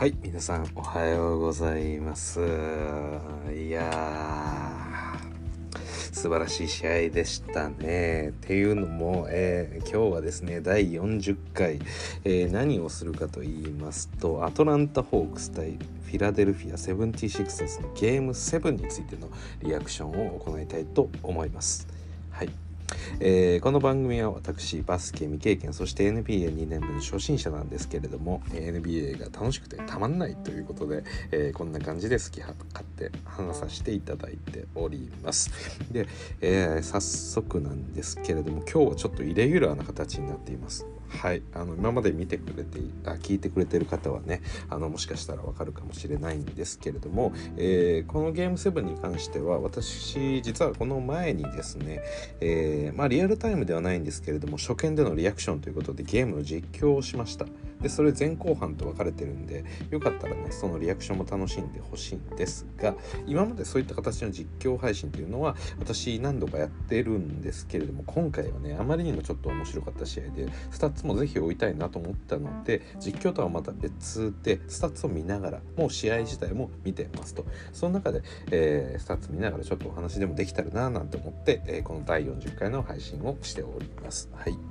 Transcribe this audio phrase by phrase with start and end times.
[0.00, 2.40] はい皆さんおはようございます。
[2.40, 8.30] いやー素晴らしい試合でしたね。
[8.30, 11.80] っていうのも、えー、今日はですね第40回、
[12.24, 19.28] えー、何をするかと言いますとアトランタ・ホークス対フィラデルフィア 76ers のゲーム7についての
[19.62, 21.86] リアクションを行いたいと思います。
[22.30, 22.69] はい。
[23.20, 32.56] えー、この番組は私バスケ未経験そして NBA2 年目の初心者なんですけれども NBA が楽しくてたまんないということで、えー、こんな感じで好き勝
[32.96, 35.50] 手話させていただいております。
[35.90, 36.06] で、
[36.40, 40.86] えー、早速なんですけれども今日はちょっとイレギュラーな形になっています。
[41.10, 41.42] はい。
[41.52, 52.02] あの今まで見てくれてあ聞いてくれてる方はねあのもしかしたらわかるかもしれないんですけれども、えー、このゲーム7に関しては私実はこの前にですね、
[52.40, 57.46] えー、まあリアルタイムではないんですけれども初見でのリアクションということでゲームの実況をしました。
[57.82, 62.94] でそれ前後半と分かれてるんでよかったらねそのリアクションも楽しんでほしいんですが
[63.26, 84.28] 今までそういった形の実況配信というのは私何度かやってるんですけれども今回はねあまりにもちょっと面白かった試合でスタッツもぜひ追いたいなと思ったので実況とはまた別でスタッツを見ながらもう試合自体も見てますとその中で、えー、スタッツ見ながらちょっとお話でもできたらななんて思って、えー、この第40回の配信をしております。
[84.34, 84.69] はい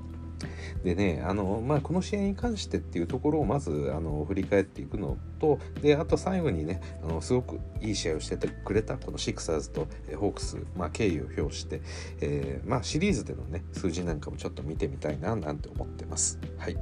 [0.84, 11.82] でねあの、まあ、この試合に関してっていうところをまずあの振り返っていくのとであと最後にねあのすごくいい試合をしててくれたこのシクサーズとホークス、まあ、敬意を表して、
[12.22, 16.40] えー、まあ、シリーズでのね数字なんかもちょっと見てみたいななんて思ってます。
[16.58, 16.78] はい。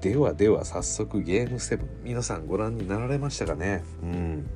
[0.00, 3.82] ではでは早速ゲーム7皆さんご覧になられましたかね？
[4.02, 4.46] うん。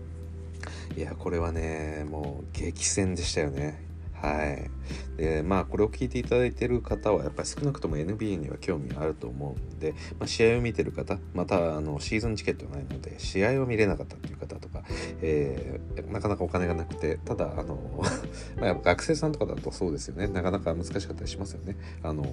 [0.97, 3.90] いやこれはねもう激戦でしたよね。
[4.23, 4.71] はい。
[5.17, 14.83] で、まあ、これを聞いていただいている方は、やっぱり少なくとも NBA には興味があると思うんで、まあ、試合を見てる方、また、あの、シーズンチケットがないので、試合を見れなかったっていう方とか、
[15.23, 18.03] えー、なかなかお金がなくて、ただ、あの、
[18.61, 20.29] まあ、学生さんとかだとそうですよね。
[20.29, 21.77] なかなか難しかったりしますよね。
[22.03, 22.25] あの、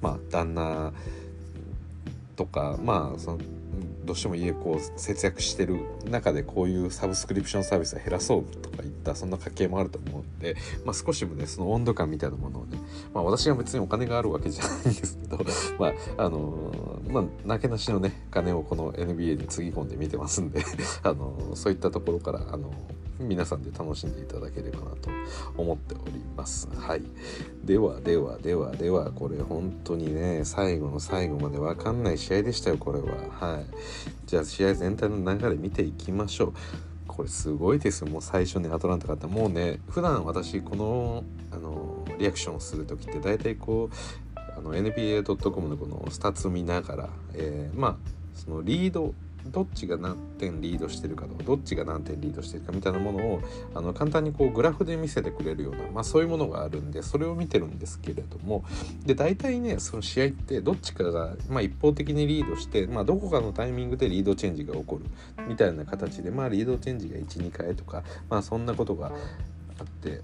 [0.00, 0.92] まあ、旦那
[2.36, 3.38] とか、まあ、その、
[4.04, 12.78] どうしても家こう節約してる中でこういうサブスクリプションサービスを減らそうとかいったそんな家計もあると思うんで、まあ、少しもねその温度感みたいなものをね、
[13.12, 15.38] まあ、私は別にお金があるわけじゃないんですけど、
[15.78, 20.62] まああのまあ、なけなしのね金をこの NBA につぎ込んで見てますんで
[21.02, 22.72] あのそういったところからあの
[23.18, 25.10] 皆さんで楽しんでいただければなと
[25.56, 26.68] 思っております。
[26.76, 27.02] はい。
[27.64, 33.06] ではではではではこれ本当にね最後の最後まで分かんない試合でしたよこれは。
[33.30, 33.65] はい。
[34.26, 36.52] じゃあ試合全体の流れ見ていきましょう。
[37.06, 47.96] これすごいですよもう最初にアトランタ勝ったもうね普段私このあのリアクションをする時って大体こうあの NBA.com のこのスタッツを見ながら、えー、まあ
[48.34, 49.14] そのリード
[49.50, 53.40] どっちが何点リードしてるかとかどっちが何点リードしてるかみたいなものを
[53.74, 58.64] あの簡単にこうグラフで見せてくれるような、まあ、そういうものがあるんでそれを見てるんですけれども
[59.04, 65.04] で大体ねその試合ってどっちかが、まあ、一方的にリードして、まあ、どこかのタイミングでリードチェンジが起こる
[65.46, 69.12] みたいな形で、まあ、リードチェンジが12回とか、まあ、そんなことが
[69.78, 70.22] あって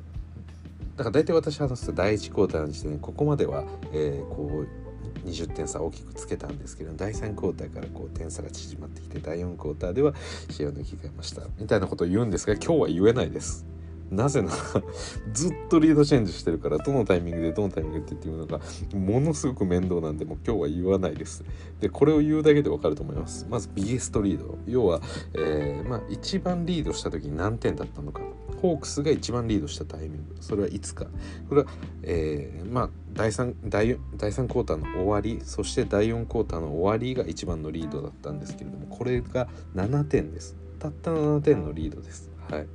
[0.97, 4.82] だから大体私話す第1クォーターの時点でここまでは、え、こう
[5.25, 10.15] 20点差大きくつけたんですけど第3クォーターからこう点差が縮まってきて第4クォーターでは
[10.51, 11.43] 試合を抜き替えました。
[11.59, 13.67] みたいなことを言うんですが今日は言えないです。
[14.13, 14.57] なぜなら
[15.33, 18.61] ずっとリードチェンジしてるからどのタイミングでどのタイミングでっていうのが
[18.95, 21.43] ものすごく面倒なんでもう今日は言わないです。
[21.81, 23.47] でこれを言うだけでわかると思います。
[23.49, 24.59] まずビゲストリード。
[24.67, 25.01] 要は、
[25.35, 28.21] えー、まあ一番リードした時に何点だったのか。
[28.63, 30.37] ホークスが一番リードしたタイミング。
[30.41, 31.07] それはいつか。
[31.49, 31.69] これは、
[32.05, 40.57] えー、まあ第3第第3クォーターの終わりそして第4クォーターの終わりが一番のリードだったんですけれどもこれが7点です。
[40.79, 42.31] たった7点のリードです。
[42.49, 42.67] はい。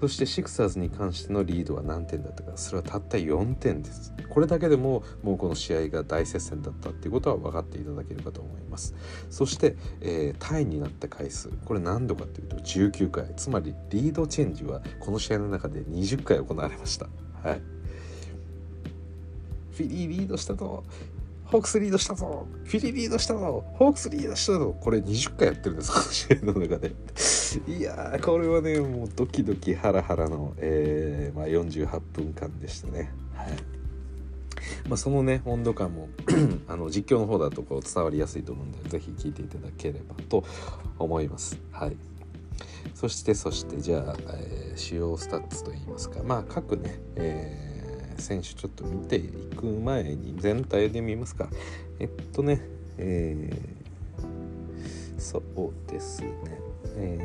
[0.00, 2.52] そしてシクサーズに関してのリードは何点だったか。
[2.56, 4.14] それはたった4点です。
[4.28, 8.94] これだけでももうこの試合が大接戦だったっていうことは分かっていただけるかと思います。
[9.28, 11.48] そして、えー、タイになった回数。
[11.64, 13.34] これ何度かというと19回。
[13.36, 17.06] つまりリードチェンジはこの試合の中で20回行われました。
[17.42, 17.62] はい。
[19.72, 20.84] フィリーリードしたと
[21.50, 22.46] ホークスリードしたぞ。
[22.64, 23.64] フィリリードしたぞ。
[23.76, 24.76] ホークスリードしたぞ。
[24.78, 26.92] これ20回やってるんですこの試合の中で。
[27.66, 33.10] いやーこれはねもうドキドキハラハラの、えーまあ、48分間でしたね。
[33.34, 33.78] はい。
[34.88, 36.08] まあ、そのね温度感も
[36.68, 40.44] あの実況の方だとこう伝わりやすいと思うんで是非聞いていただければと
[40.98, 41.58] 思います。
[41.72, 41.96] はい。
[42.94, 46.22] そしてそしてじゃあ、えー、主要スタッツといいますか。
[46.22, 47.67] まあ各ね、えー、
[48.20, 51.48] 選手ちょっと見ていく前に全体で見ますか
[51.98, 52.60] えっとね
[52.98, 53.78] えー
[55.18, 56.30] そうですね。
[56.96, 57.18] え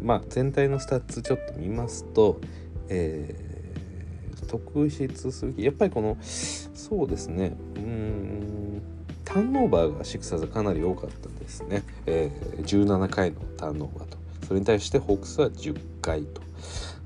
[0.00, 2.40] ー、まあ全体のスタッツちょっと見ますと、
[2.88, 8.82] えー、特筆するやっぱりこのそうですねうん
[9.24, 16.40] ターンオーバーがシクサーズかなり多かったですね、えー、17回のターンオーバーとそれに対してホークスは10回と。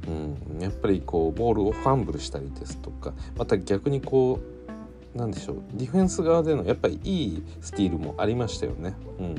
[0.08, 4.40] うん、やっぱりこうボールをファンブルしたりですとかまた逆にこ
[5.14, 8.94] うなんでしょうディフェンス側でのやっぱりいいスティールもありましたよね。
[9.18, 9.34] うん。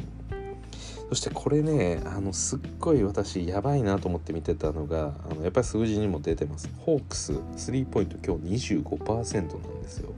[1.09, 6.69] そしてこれねあのすっごい私やばいなと思って見てたのがあのやっぱり数字にも出てます。
[6.79, 10.09] ホークススリーポイント今日25%なんですよ。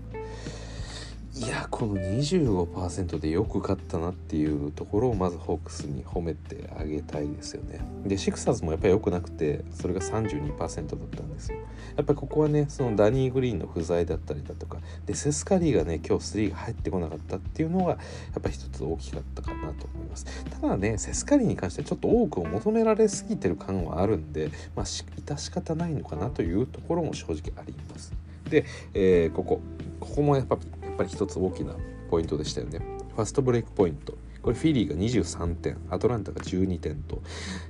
[1.36, 7.80] いやこの25%でよく勝ったなっていうところをまずホークスに褒めてあげたいですよね。
[8.04, 11.60] でシクサーズもやっぱり良くなくてそれが32%だったんですよ。
[11.96, 17.98] やっぱりここはねそのダニー・グリーンの不在だったりだとかでセスカリーがね今日3が入ってこなかったっていうのがや
[18.40, 20.26] っぱり一つ大きかったかなと思います。
[20.50, 28.12] ただねセスカリーに関してはちょっと多くを求められすぎてる感はあるんでまあ致し方ないのかなというところも正直あります。
[28.50, 28.66] で、
[28.96, 29.62] えー、ここ
[30.00, 30.58] ここもやっぱ
[31.00, 31.76] ぱり一つ大きな
[32.10, 32.80] ポイントでしたよね。
[33.16, 34.18] ファストブレイクポイント。
[34.42, 37.22] これフィリーが23点、アトランタが12点と、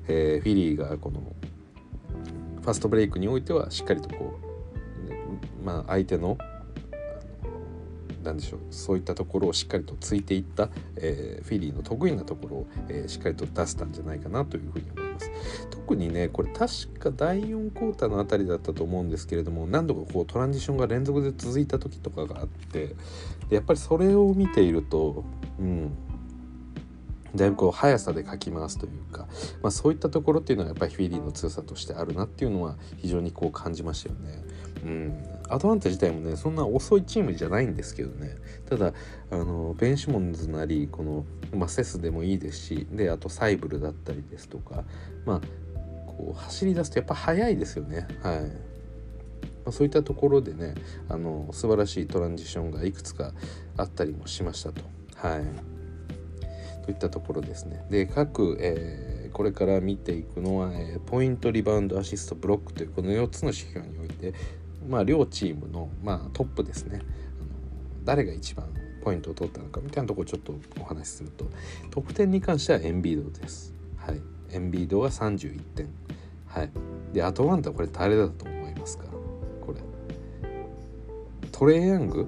[0.08, 1.22] えー、フィリーがこの
[2.62, 4.40] ファストブレイクにおいてはしっかりとこ
[5.62, 6.38] う、まあ、相手の
[8.24, 15.32] 何でしょうそういったところをしっかりとついていった、えー、フィリーの得意なところを、えー、しっかりと出せたんじゃないかなというふうに思います。
[15.70, 22.96] 特にねこれ確か第4クォーターのあたりだったと思うんですけれども何度かこうトランジションが連続で続いた時とかがあって
[23.50, 25.24] やっぱりそれを見ていると
[25.60, 25.92] うん
[27.36, 29.28] だいぶこう速さでかき回すというか、
[29.62, 34.44] まあ、そういったところっていうのはやっぱりフィリーの強さとしてあるなっていうのは非常にこう感じましたよね。
[34.84, 38.36] うん、アトランタ自体もねそんな遅いチームじゃないんですけどね
[38.70, 38.94] ただ
[39.32, 44.84] あのベンシモンズなりこの、まあ、セスでもいいですしであとサイブルだったりですとか
[45.26, 45.42] まあ
[46.08, 48.70] こう走り出すとやっぱ速いですよねはい。
[49.66, 50.76] まあ、そういったところでね
[51.10, 53.34] あの素晴らしいトランジションがいくつか
[53.78, 54.82] あったりもしましたと。
[55.16, 55.80] はい
[56.90, 57.86] といったところですね。
[57.92, 64.34] で各、えー、これから見ていくのは、えー、ポイントリバウンドアシストブロックというこの4つの指標において、
[64.90, 67.00] まあ、両チームの、まあ、トップですね。
[67.00, 67.06] あの
[68.04, 68.66] 誰が一番
[69.04, 71.46] ポイントを取ったのかみたいなところをちょっとお話しすると
[71.90, 73.74] 得点に関してはエンビードです。
[73.98, 74.22] はい、
[74.52, 75.88] エンビードが31点。
[76.48, 76.72] はい、
[77.14, 79.06] でアトランタこれ誰だと思いますか？
[79.62, 79.80] これ。
[81.52, 82.26] トレイヤング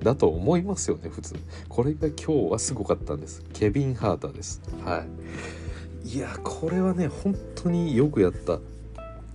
[0.00, 1.34] だと思いますよね普通。
[1.68, 3.42] これが今日はすごかったんです。
[3.52, 4.62] ケビン・ハーターです。
[4.84, 5.04] は
[6.04, 6.08] い。
[6.08, 8.60] いやこれはね本当によくやった。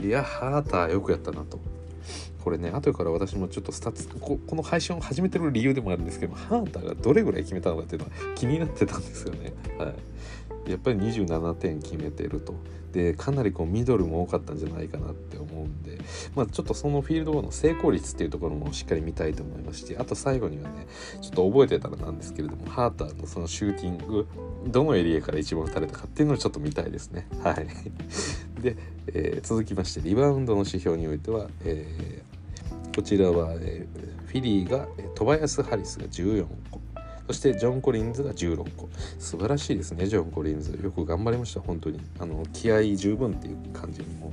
[0.01, 1.59] いやハーターよくやったなと。
[2.43, 9.53] これね後から私もちょっとスタッツここの配信を始めてる理由でもあるんですけどハーターがどれぐらい決めたのかっていうのは 気になってたんですよね。
[9.77, 9.87] は
[10.67, 10.71] い。
[10.71, 12.53] やっぱり27点決めてると。
[12.91, 15.99] でかなりこうミドルも多かったんじゃないかなって思うんで、
[16.35, 20.87] まあ、ちょっとそのフィールドの成功率っていうところもしっかり見たいと思いますしあと最後にはね
[21.21, 24.27] ちょっと覚えてたらなんですけれどもハーターのそのシューティング
[24.67, 27.27] どのエリアから一番打たれたかっていうのをちょっと見たいですね。
[27.43, 27.67] はい、
[28.61, 28.75] で、
[29.07, 32.28] えー、続きましてリバウンドの指標においては、えー、
[32.95, 36.81] こちらは、えー、フィリーが、えー、トバヤス・ハリスが14個。
[37.27, 38.89] そしてジョン・コリンズが16個。
[39.19, 40.77] 素晴らしいですねジョン・コリンズ。
[40.83, 41.99] よく頑張りました本当に。
[42.19, 44.31] あの気合十分っていう感じにも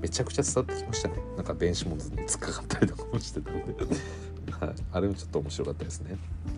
[0.00, 1.14] めちゃくちゃ伝わってきましたね。
[1.36, 3.84] なんか弁士もずに突っかかったりとかもしてたので。
[4.60, 6.10] はい、あれもちょっと面白かったですね、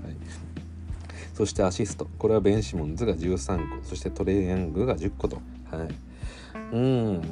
[0.03, 0.17] はい、
[1.35, 2.09] そしてアシスト。
[2.19, 3.85] これはベンシモンズが13個。
[3.85, 5.41] そしてトレイヤングが10個と。
[5.71, 5.89] はい。
[6.73, 7.23] うん。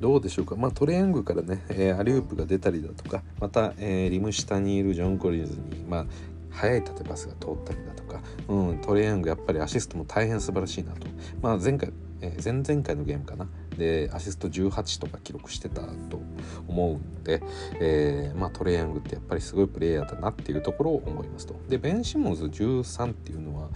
[0.00, 6.06] どうでしょうか、まあ、トレイングからね、えー、アリウープが出たりだとかまた、えー、リム下にいるジョン・コリンズに、まあ、
[6.50, 11.06] 速い縦パスが通ったりだとか、うん、トレイングやっぱりアシストも大変素晴らしいなと、
[11.42, 13.48] まあ、前回、えー、前々回のゲームかな？
[13.76, 16.20] でアシスト18とか記録してたと
[16.66, 17.40] 思うんで、
[17.80, 21.54] えー、まあ、トレイヤングってやっぱりすごいプレイヤーだなっていうところを思いますと。
[21.68, 23.68] でベン・シモンズ13っていうのは、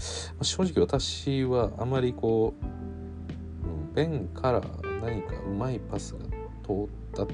[0.42, 2.64] 正直私はあまりこう、
[3.66, 4.60] うん、ベンから
[5.02, 6.20] 何かうまいパスが
[6.64, 7.24] 通った、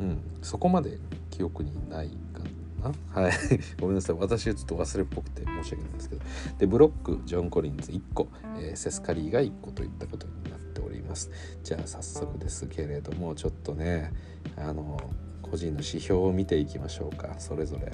[0.00, 0.98] うん、そこまで
[1.30, 2.42] 記憶にないか
[3.14, 3.22] な。
[3.22, 3.32] はい。
[3.80, 4.16] ごめんなさい。
[4.18, 6.22] 私はちょっと忘れっぽくて申し訳ないんですけど。
[6.58, 11.30] でブロックジョン・コリンズ1個、えー、セスカリーが1個といったことになっております。
[11.62, 14.12] じゃあ早速ですけれどもちょっとね
[14.56, 15.00] あの
[15.40, 17.36] 個人の指標を見ていきましょうか。
[17.38, 17.92] それぞれ。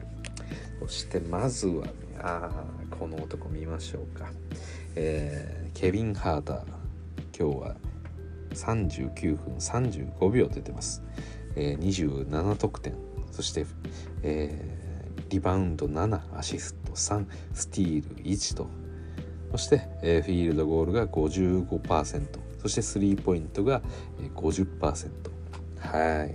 [0.80, 1.86] そしてまずは
[2.18, 2.64] あ
[2.98, 4.30] この男見ましょうか、
[4.94, 6.64] えー、ケビン・ハーター。
[7.36, 7.76] 今日は
[8.54, 11.02] 39分35秒出てます、
[11.56, 12.94] えー、27得点。
[13.30, 13.66] そして、
[14.22, 18.68] えー、リバウンド7アシスト3スティール1と。
[19.52, 23.82] そして、えー、フィールドゴールが55%そしてスリーポイントが
[24.34, 25.10] 50%
[25.78, 26.34] はい。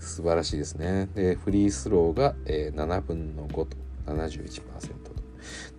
[0.00, 1.08] 素晴らしいですね。
[1.14, 3.76] でフリースローが、えー、7分の5と
[4.06, 5.05] 71%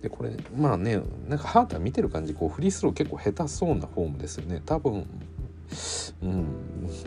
[0.02, 4.62] でこれまあねなんかハーター見てる感じこうフリースロー結構下手そうなフォームですよね。
[4.64, 5.06] 多分
[6.22, 6.46] うん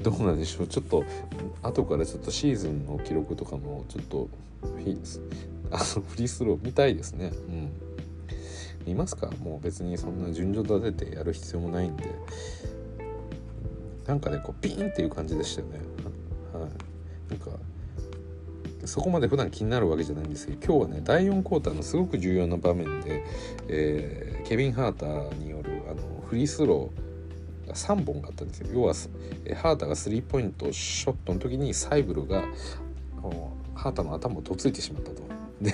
[0.03, 0.67] どうなんでしょう。
[0.67, 1.03] ちょっと
[1.63, 4.29] 後からちょっとシーズンの記録とかもちょっと
[4.63, 7.31] あのフリースロー見たいですね。
[7.48, 7.71] うん。
[8.86, 9.29] 見ますか？
[9.43, 12.05] もう別にそんな順序立ててやる必要もないんで。
[14.05, 15.79] なんかねこうピンっていう感じでしたよね。
[16.53, 16.69] はい。
[17.29, 17.51] なんか
[18.85, 23.23] そこまで普段気になるわけじゃないんですけど今日はね第4クォーターのすごく重要な場面で、
[23.67, 28.93] えー、ケビン・ハーターによるあのフリースローが3本があったんですよ要は
[29.55, 32.43] ハーターがスリーポイントショットの時にサイブルが
[33.75, 35.21] ハーターの頭をどついてしまったと。
[35.61, 35.73] で、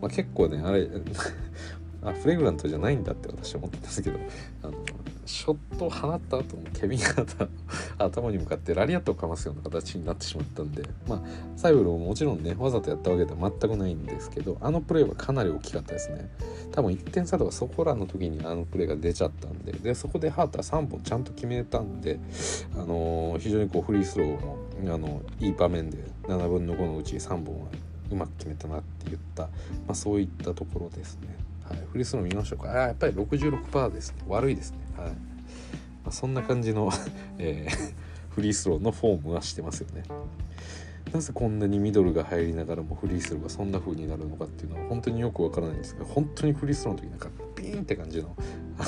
[0.00, 0.88] まあ、結構ねあれ
[2.02, 4.18] あフレグラントじゃないんだって私は思ってたんですけど
[4.62, 4.72] あの
[5.26, 7.26] ショットを放った後もケビンが
[8.06, 11.22] 頭に向かってラリアットをかますような形になってしまったんでまあ
[11.56, 16.30] サイブルももちろんねわざとやったわけでは全くないんですけどあのプレーはかなり大きかったですね
[16.72, 22.20] 多分1点差とかそこらの時にあのプレーが出ちゃったんででそこでハーター3本ちゃんと決めたんで、
[22.74, 24.58] あのー、非常にこうフリースローも
[24.94, 27.66] あのいい場面で7分の5のうち3本は
[28.10, 29.50] うまく決めたなって言った、ま
[29.88, 31.28] あ、そういったところですね。
[31.68, 32.70] はい、フリースロー見ましょうか。
[32.70, 34.16] あやっぱり66%ですね。
[34.28, 34.78] 悪いですね。
[34.96, 35.10] はい。
[35.10, 35.14] ま
[36.06, 36.90] あ、そんな感じの
[37.38, 37.94] えー、
[38.30, 40.04] フリースローのフォームはしてますよね。
[41.12, 48.34] なぜこんなにミドルが入りながらもフリースローがそんな風になるのかっていうのは本当によくわからないんですけど本当にフリースローの時なんかピーンって感じの
[48.76, 48.86] あの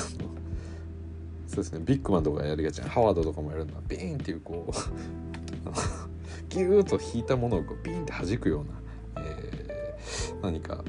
[1.47, 4.71] そうですねビッグマンとかやりがちなハワードとかもやるのはビーンっていうこう
[6.49, 10.83] ギューッと引いたものをこうビーンって弾くような、えー、何か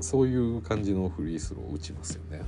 [0.00, 2.42] そういう感じのフリースローを打ちますよね。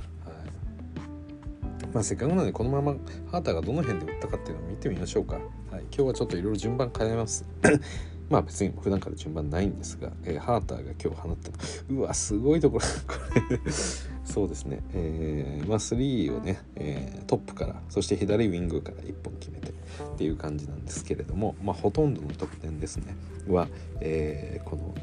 [1.93, 2.93] まあ、せっかくなのでこのまま
[3.31, 5.35] ハーターがどの辺で打ったかっていうのを見てみましょうか。
[5.35, 7.45] はい、今日はちょっといろいろ順番変えます。
[8.29, 11.51] まあ別に普段から順番ないんですが、えー、ハーターが今日放った
[11.93, 12.85] うわすごいところ。
[14.23, 19.73] そうですね、えー、まあ3をね、えー、トップからそして左ウィングから1本決めてっ
[20.17, 23.15] ていう感じなんですけれどもまあほとんどの得点ですね。
[23.47, 23.67] は、
[23.99, 24.93] えー、この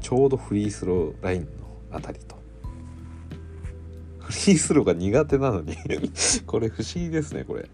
[0.00, 1.48] ちょうどフリースローラインの
[1.90, 2.36] あたりと
[4.24, 5.76] フリースローが苦手なのに。
[6.46, 7.68] これ不思議ですねこれ。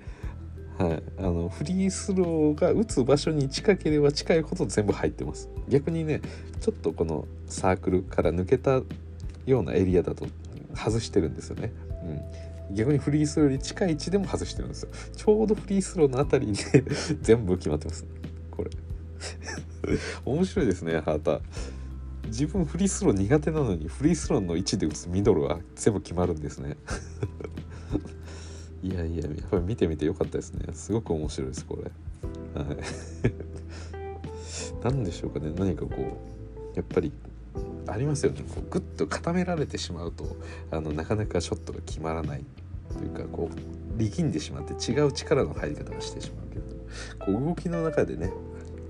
[0.79, 5.49] はい、あのフリースローが打つ場所に近ければ近いほど全部入ってます。
[5.69, 6.23] 逆にね
[6.61, 8.83] ちょっとこのサークルから抜けた
[9.47, 10.27] ようなエリアだと
[10.75, 11.73] 外してるんですよね、
[12.69, 14.89] うん、逆にフリースローより近い位置でも外してるんですよ。
[15.17, 16.55] ちょうどフリースローのあたりに
[17.21, 18.07] 全部決まってます。
[18.51, 18.71] これ。
[20.25, 21.41] 面白いですねハーター。
[22.31, 26.77] 自分フリースロー苦手なのにフリースローの位置で打つミドルは全部決まるんですね。
[28.83, 30.73] いやいややっぱり見てみてよかったですね。
[30.73, 31.83] すごく面白いですこれ。
[32.63, 32.77] はい。
[34.83, 35.53] 何でしょうかね。
[35.57, 37.13] 何かこうやっぱり
[37.89, 38.45] ありますよね。
[38.55, 40.37] こうグッと固められてしまうと
[40.71, 42.45] あのなかなかショットが決まらない。
[42.97, 46.63] というかこう力んでしまって違う力の入り方をしてしまうけど。
[47.19, 48.33] こう動きの中でね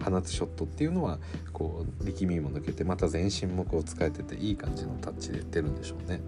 [0.01, 1.19] 放つショットっていうのは
[1.53, 6.21] こう力みも抜けてまた全身もこう使えてていい感じのタッチで出るんでしょうね。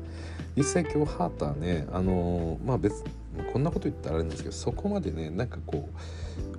[0.56, 3.02] 実際今日ハーターねあのー、まあ別
[3.52, 5.88] こんなこと言ったらあれなんですけどそこまでねなんかこ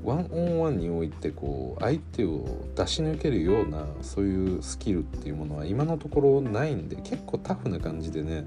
[0.04, 8.46] うワンオンワンにおいてこう相手を出し抜けるようなそういうスキルっていうものは今のところないんで結構タフな感じでね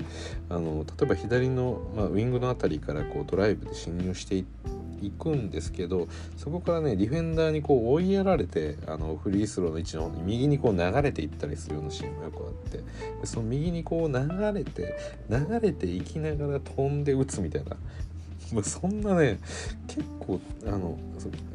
[0.49, 12.81] あの例えば左の、まあ、ウィングの辺りからこうドライブで侵入していって行くんですけどそこからねディフェンダーにこう追いやられてあのフリースローの位置の方に右にこう流れていったりするようなシーンもよくあって
[13.25, 14.97] その右にこう流れて
[15.29, 17.77] 流れていきながら飛んで打つみたいな
[18.53, 19.39] まそんなね
[19.87, 20.99] 結構あの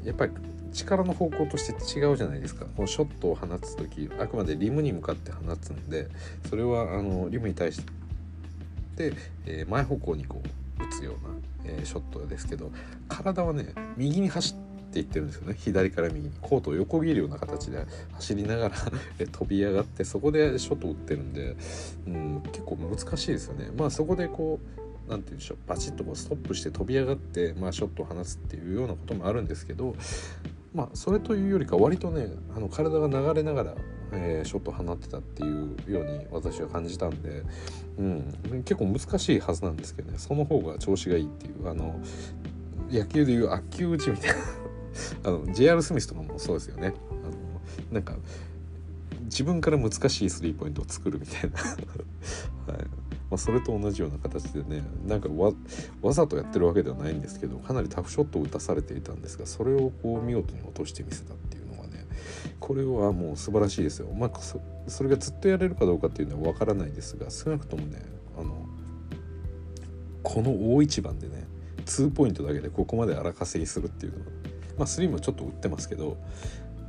[0.04, 0.32] やっぱり
[0.74, 2.66] 力の方向として違うじゃないですか。
[2.78, 6.08] このショットを放つ時あくまでリムに向かって放つんで
[6.50, 7.82] それはあのリムに対し
[8.96, 9.14] て、
[9.46, 12.72] えー、前方向にこう打つようなえー、ショットですけど
[13.08, 18.76] 体はね右に走っていってるんですよね左から右にコートを横切るような形で走りながら
[19.32, 21.56] 飛び上がってそこでショットを打ってるんで、
[22.08, 23.72] うん、結構難しいですよね。
[23.78, 29.96] まあそこでこう何て言うんでしょうバチッとこうストップして飛び上がって、まあ、ショットを放つっていうようなこともあるんですけど
[30.74, 33.76] まあそれというよりか割とねあの体が流れながら
[34.14, 37.44] えー、ショット放ってたっていうように私は感じたんで、
[37.98, 40.18] うん、結構難しいはずなんですけどね。
[40.18, 42.00] その方が調子がいいっていうあの
[42.90, 44.36] 野球でいう悪球打ちみたいな。
[45.24, 46.94] あの JR スミスとかもそうですよね。
[47.10, 47.32] あの
[47.92, 48.16] なんか
[49.26, 51.58] 自分から難しいスリーポイントを作るみたいな、
[52.74, 52.84] はい、
[53.30, 55.30] まあ、それと同じような形でねなんか
[56.02, 61.61] わざとやってるわけではないんですけどかなりタフショットを打たされていたんですがそれをこう見事に落としてみせたっていう。
[62.60, 64.08] これはもう素晴らしいですよ。
[64.14, 64.40] まあ、
[64.88, 68.02] それがずっとやれるかどうかっていうのは分からないですが少なくともね
[68.38, 68.66] あの
[70.24, 71.48] この大一番でね
[71.86, 74.26] 2ポイントだけでここまで荒稼ぎするっていうのは
[74.78, 76.18] まあ3もちょっと打ってますけど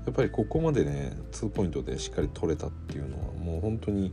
[0.06, 4.12] やっぱりここまでね2ポイントでしっかり取れたっていうのはもう本当に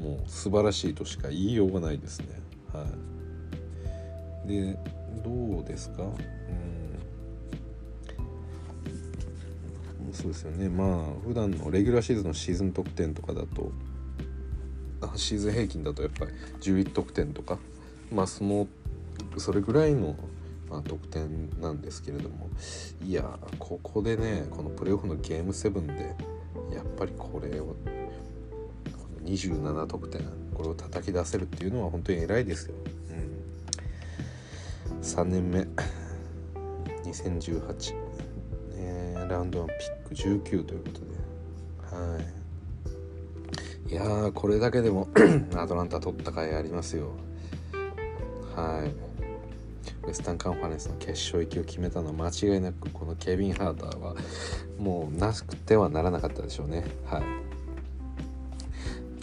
[0.00, 2.26] もう素晴らしいとしか言いようがないですね。
[2.72, 2.86] は
[4.44, 4.78] い、で
[5.24, 6.02] どうですか、
[10.12, 10.68] そうですよね。
[10.68, 13.72] まあ普段のレギュラーシーズンのシーズン得点とかだと
[15.16, 17.58] シーズン平均だとやっぱり11得点とか
[18.12, 18.68] まあその
[19.38, 20.16] それぐらいの、
[20.68, 22.48] まあ、得点なんですけれども
[23.04, 26.16] いやここでねこのプレーオフのゲーム7で
[26.74, 27.76] やっぱりこれを
[29.24, 30.22] 27得点
[30.54, 32.74] これを叩き出せるっていうのは本当に偉いですよ。
[34.90, 35.66] うん、3年目。
[37.04, 37.94] 2018、
[39.32, 41.06] ラウンド1ピック19ということで。
[41.96, 42.18] は
[43.88, 43.92] い。
[43.92, 45.08] いやーこれだけでも
[45.56, 47.10] アトランタ取った甲斐ありますよ。
[48.54, 49.12] はい。
[50.06, 54.14] ウエスタンカンファレンスの決勝行きを決めたのは間違いなくこのケビン・ハーターは
[54.78, 56.84] もうなくてはならなかったでしょうね。
[57.06, 57.22] はい。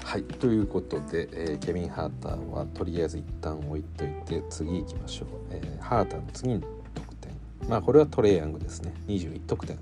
[0.04, 6.62] はいということで、えー、ケビン・ハーターはとりあえず一旦置いといて次行きましょう、えー、ハーターの次の
[6.96, 7.32] 得点。
[7.68, 8.94] まあこれはトレイヤングですね。
[9.08, 9.78] 21得点、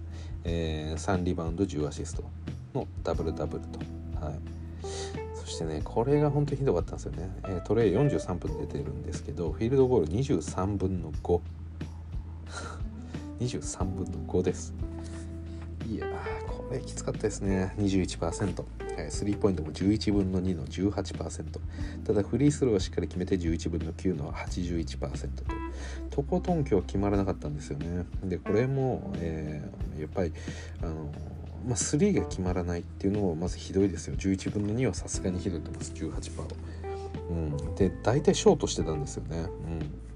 [0.48, 2.24] えー、3リバウンド10アシスト
[2.74, 3.80] のダブルダブルと。
[4.26, 4.40] はい。
[5.36, 11.42] そしてねこれが本当にひどかったんですよね、えー、トレイ43分出てるんですけどフィールドゴール23分の5
[13.40, 14.74] 23 分の5です。
[15.88, 16.08] いや
[16.68, 17.74] これきつかったですね。
[17.78, 18.64] 21%
[19.10, 21.60] スリーポイントも11分の2の18%
[22.04, 25.44] ただフリースローはしっかり決めて11分の9の81%と。
[26.10, 28.06] とことん今日決まらなかったんですよね。
[28.24, 30.34] でこれも、えー、やっぱり
[30.82, 31.12] あの
[31.66, 34.16] まあ、3が決まらないっていうのもまずひどいですよ。
[34.16, 35.94] 11分の2はさすがにひどいと思います。
[35.94, 36.56] 18%
[37.30, 40.07] うん、で大体ショートしてたんですよね、うん、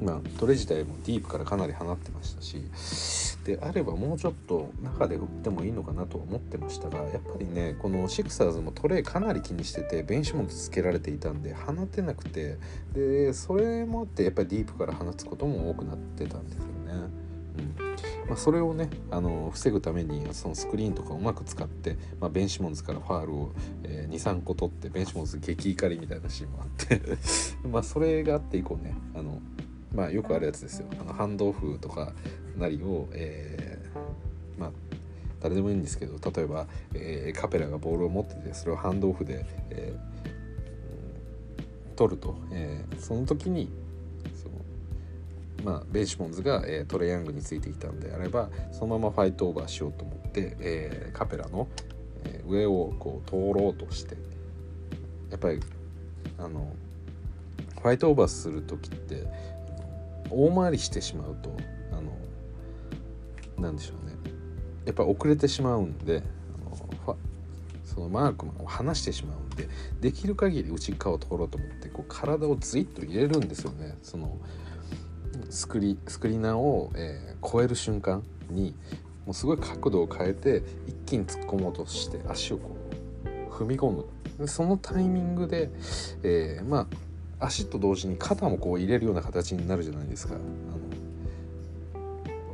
[0.00, 2.62] まあトレ自体もディープからかなり放ってましたし
[3.44, 12.58] であればもうちょっと中で打ってもいいのかなと思ってましたがやっぱりねこのシクサーズもトレイかなり気にしててベンチもつけられていたんで放てなくて
[12.92, 16.68] でそれもあってやっぱりディープから放つことも多くなってたんですよね。
[17.58, 17.88] うん。
[18.28, 23.52] まあ、それをねあの防ぐためにそのスクリーンとかをうまく使って、まあ、ベンシモンズからファールを、
[23.84, 27.00] えー、23個取ってベンシモンズ激怒りみたいなシーンもあって。
[27.66, 29.40] まあそれがあって以降ねあの
[29.94, 30.86] まあよくあるやつですよ。
[31.00, 32.12] あのハンドオフとか
[32.56, 34.70] なりを、えー、まあ
[35.40, 43.70] 誰でもいいんですけど例えば、えー、カペラがボールを持っててそれをハンドオフで、えー、取ると、えー、その時に
[44.34, 51.68] その、まあ、ベンシモンズが、えー、トレイヤングについてきたんであればそのままファイトオーバーしようと思って、えー、カペラの、
[52.24, 54.16] え、上をこう通ろうとして
[55.30, 55.60] やっぱり
[56.38, 56.72] あの
[57.80, 59.24] ファイトオーバーする時って
[60.30, 61.56] 大回りしてしまうと
[61.92, 62.12] あの
[63.62, 64.16] なんでしょうね。
[64.84, 66.22] やっぱ遅れてしまうんで
[66.56, 67.16] あの
[67.84, 69.68] そのマークマンを離してしまうんで
[70.00, 73.96] できる限り内側を通ろうと思ってこう体をズイッと入れるんですよね。
[74.02, 74.38] その
[75.50, 78.74] スクリスクリーナーを、えー、超える瞬間に
[79.24, 82.76] もうすごい角度を変えて一気に突っ込もうとして足をこ
[83.50, 84.06] う踏み込む。
[84.46, 85.70] そのタイミングで、
[86.22, 86.86] えー、まあ
[87.40, 90.34] 足と同時に肩もこう入れるような形になるじゃないですか。
[90.34, 90.88] あの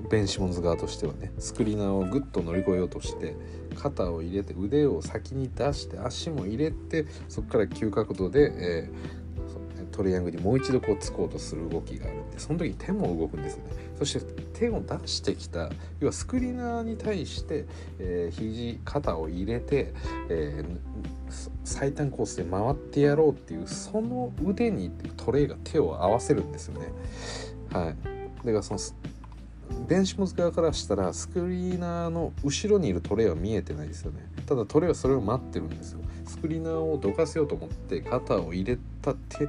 [0.09, 3.35] ベンシモンズ側としてはねスクリーナーをグッと乗り越えようとして
[3.75, 14.20] 肩を入れて腕を先に出して足も入れてそこから急角度で、えー、トレヤングにもう一度こうつこうとする動きがあるんでその時に手も動くんですよねそして
[14.53, 15.70] 手を出してきた
[16.01, 17.64] 要はスクリーナーに対して、
[17.99, 19.94] えー、肘肩を入れて、
[20.29, 21.13] えー、
[21.65, 26.89] 最短コースで回ってやろうっていうその腕にトレイが手を合わせるんですよね。
[27.73, 27.97] はい。
[28.47, 28.81] だからその
[29.88, 34.21] ベンシモンズ側からしたらスクリーナーの後ろにいるトレイは見えてないですよね。
[34.47, 36.01] ただトレイはそれを待ってるんですよ。
[36.27, 39.49] スクリーナーをどかせようと思って肩を入れた手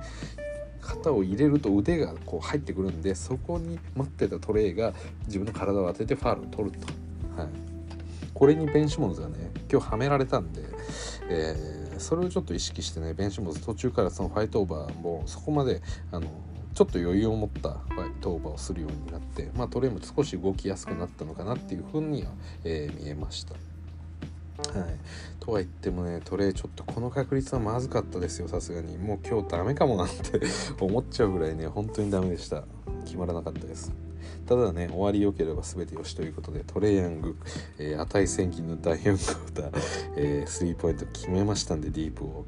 [0.81, 4.93] 肩を入れると腕がこう入ってくるんでそこに待ってたトレイが
[5.25, 6.87] 自分の体を当ててファールを取ると、
[7.41, 7.49] はい、
[8.33, 10.61] これにベンシモンズがね今日はめられたんで、
[11.29, 16.27] えー、それをちょっと意識してねベンシモンズ途中からその fight over もそこまであの
[16.73, 22.31] ちょっと余裕を持ったファイトオーバーをするようになって、まあ、トレイも少し動きやすくなったのかなっていうふうには、
[22.65, 23.53] えー、見えました。
[23.53, 24.95] はい。
[25.39, 28.97] とは言ってもねトレイちょっとこの確率はまずかったですよさすがに。
[28.97, 30.41] もう今日ダメかもなって
[30.79, 32.63] 思っちゃうぐらいね本当にダメでした。
[33.05, 33.93] 決まらなかったです。
[34.45, 37.35] ただね終わり良ければ全てよしということでトレイヤング、
[37.79, 39.81] えー、値千金の第4クォーター、
[40.15, 42.45] え、スリーポイント決めましたんでディープを、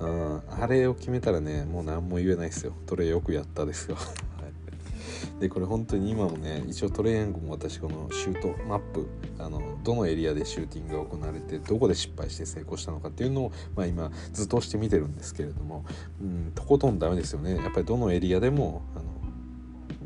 [0.00, 2.72] うん、あれを決めたらねもう何も言えないですよ。
[2.86, 3.96] トレイよくやったですよ。
[5.40, 9.06] でこれ本当に今もね一応トレイヤングも私このシュートマップ
[9.38, 15.84] あのどのエリアでシューティングが行われてどこで失敗して成功したのかっていうのを、まあ、今ずっとして見てるんですけれども、
[16.20, 17.56] うん、とことんダメですよね。
[17.56, 19.04] やっぱりどのエリアでもあの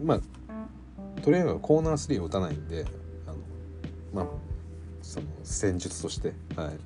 [0.04, 0.20] まあ
[1.20, 2.84] とりあえずコーナー3を打たないんで
[3.26, 3.36] あの
[4.12, 4.26] まあ
[5.02, 6.78] その戦術としてはい。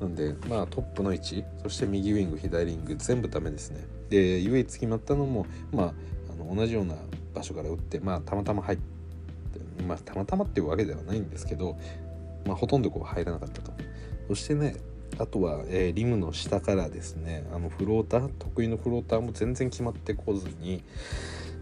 [0.00, 3.86] なんでまあトップの位置そして右ウィング左ウィング全部ダメですね。
[4.10, 5.94] で唯一決まったのもまあ
[6.32, 6.96] あの同じような
[7.34, 11.78] 場所から打ってまあたまたま入ってまあたまたまっていうわけではないんですけど
[12.46, 13.72] まあほとんどこう入らなかったと。
[14.28, 14.76] そしてね
[15.18, 20.82] あとは、えー、リムの下からですねあのフローター得意のフローターも全然決まってこずに、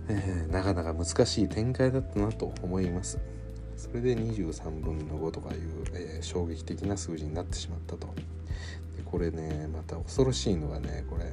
[0.08, 3.18] えー、なかなか難しい展開だったなと思います。
[3.76, 5.60] それで23分の5とかいう、
[5.94, 8.08] えー、衝撃的な数字になってしまったと。
[8.96, 11.32] でこれねまた恐ろしいのがねこれ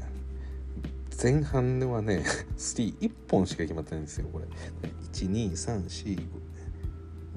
[1.22, 2.24] 前半ではね
[2.56, 4.46] スティ1本しか決まってないんですよこれ。
[5.12, 6.48] 12345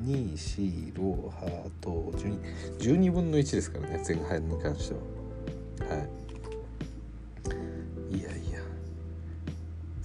[0.05, 5.01] 2 4 6ハート12 12分の1ですからね前半に関しては。
[5.97, 6.11] はい。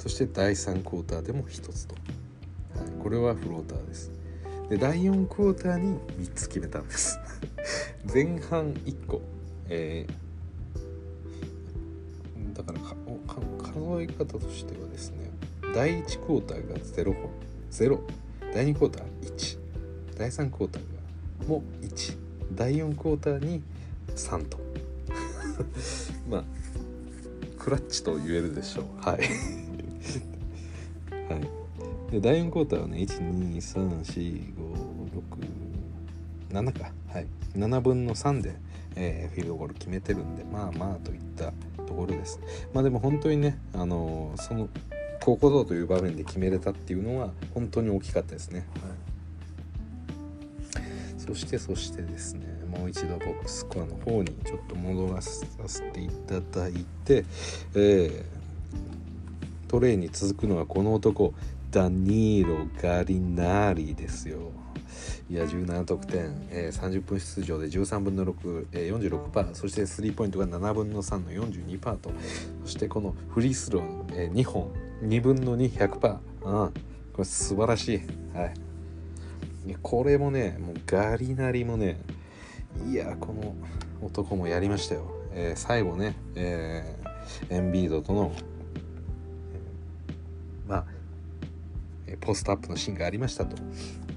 [0.06, 4.12] そして第3クォーターでも1つと、はい、これはフローターです。
[4.70, 7.18] で第4クォーターに3つ決めたんです。
[8.14, 9.24] 前半1個。
[9.68, 12.96] えー、だからか
[13.64, 15.32] 数え方としてはですね
[15.74, 17.32] 第1クォーターが0本。
[17.72, 18.00] 0
[18.54, 19.58] 第2クォーター1
[20.20, 20.84] 第3クォーター
[21.42, 22.16] がもう1
[22.54, 23.64] 第4クォーターに
[24.16, 24.60] 3と。
[26.30, 26.44] まあ
[27.58, 28.86] クラッチと言えるでしょう。
[29.02, 29.65] はい。
[31.30, 31.42] はい。
[32.12, 32.98] で第4クォーターはね
[36.52, 36.92] 1234567か。
[37.08, 37.28] はい。
[37.56, 38.56] 7分の3で、
[38.96, 41.54] えー、フィールドゴール決めてるんでまあまあといった
[41.86, 42.40] ところです。
[42.74, 44.70] まあでも本当にねあのー、その
[45.26, 48.68] ここぞという場面で決めれたっていうのは本当に大きかったですね、
[50.76, 50.84] はい、
[51.18, 57.26] そしてそしてですねもう一度ボックスコアの方にちょっと戻らさせていただいて、
[57.74, 58.24] えー、
[59.76, 61.34] トレイに続くのはこの男
[61.70, 64.54] ダニーロ・ガリナーリですよ。
[65.30, 72.10] いや17得点、えー、30分出場で13分の6、えー、46%そしてスリーポイントが7分の3の42%と。
[72.64, 73.84] そしてこのフリースロー、
[74.14, 74.72] えー、2本。
[75.02, 76.74] 2分の2100%うん。
[77.12, 78.02] これ素晴らしい。
[78.34, 78.54] はい。
[79.82, 82.00] これもねもうガリナリもね
[82.90, 83.54] いやこの
[84.02, 88.32] 男もやりましたよ、えー、最後ね、えー、エンビードとの、
[92.20, 93.56] ポストアップのシーンがありましたと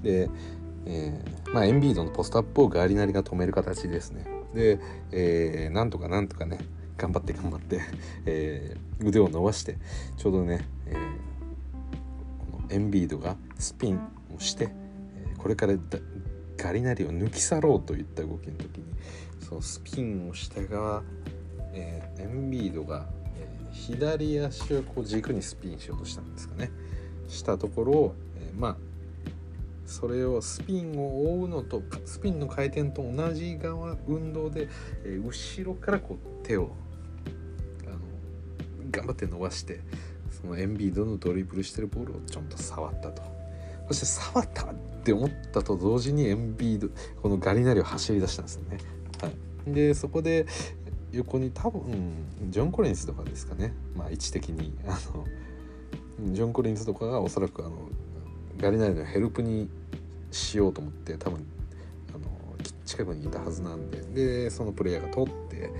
[0.01, 0.29] で
[0.85, 4.25] えー、まあ、エンビードのポストアップをガーリナリが止める形ですね。
[4.53, 4.79] で、
[5.11, 6.57] えー、なんとかなんとかね
[6.97, 7.81] 頑張って頑張って、
[8.25, 9.77] えー、腕を伸ばして
[10.17, 10.93] ちょうどね、え
[12.51, 13.99] このエンビードがスピン
[14.35, 14.69] をして、
[15.37, 15.75] これから
[16.57, 18.85] ガリナリを抜き去ろうといった動きの時に
[19.39, 21.03] そのスピンをした側、
[21.73, 23.07] えエンビードが、
[23.37, 26.71] え左足をこう軸にスピンしようとしたんですかね
[27.29, 28.77] したところを、えまあ
[29.85, 34.69] それをスピンを追うのとスピンの回転と同じ側運動で、
[35.03, 36.75] えー、後ろからこう手を
[37.87, 37.97] あの
[38.91, 39.79] 頑張って伸ばして
[40.29, 43.23] そのエンビードのドリブルしてるボールをちょんと触ったと。
[43.87, 46.89] そして触ったって思ったと同時にエンビード
[47.23, 48.77] このガリナリを走り出したんですよね。
[49.19, 49.29] は
[49.67, 50.45] い、でそこで
[51.11, 52.13] 横に多分
[52.49, 55.25] ジョン・コリンスとかですかね、まあ、位置的にあの
[56.31, 57.89] ジョン・コリンスとかがおそらくあの
[58.57, 59.69] ガリナリのヘルプに
[60.31, 61.45] しようと思って多分
[62.13, 62.27] あの
[62.85, 64.01] 近くにいたはずなんで。
[64.01, 65.71] でそのプレイヤーが通って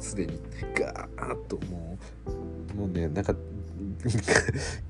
[0.00, 0.40] すで、ー、に
[0.74, 1.96] ガーッとも
[2.74, 3.34] うもうねなんか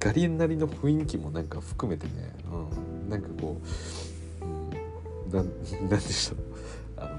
[0.00, 2.56] ガリナリの雰囲気もなんか含めてね、う
[3.06, 3.60] ん、なんかこ
[4.42, 4.70] う、うん、
[5.30, 5.48] ななん
[5.88, 6.38] でしょう。
[6.96, 7.10] あの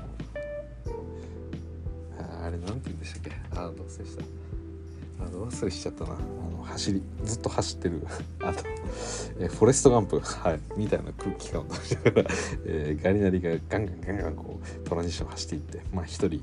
[2.45, 3.31] あれなんて言うんでしたっけ？
[3.51, 4.23] あどうせした。
[5.19, 6.13] あの忘れしちゃったな。
[6.13, 6.15] あ
[6.57, 8.05] の走りずっと走ってる。
[8.41, 8.63] あと、
[9.39, 12.29] えフォレストガンプ、はい、みたいな空気感を出しながら、
[12.65, 16.41] えー、ガリナリがガンガンガンガンこうトランジション走っていってまあ一人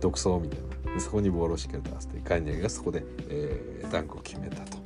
[0.00, 0.60] 独走みたい
[0.94, 1.00] な。
[1.00, 4.78] そこにボールをしっかり出してガリナリがそこで、えー、ダンクを決めたと。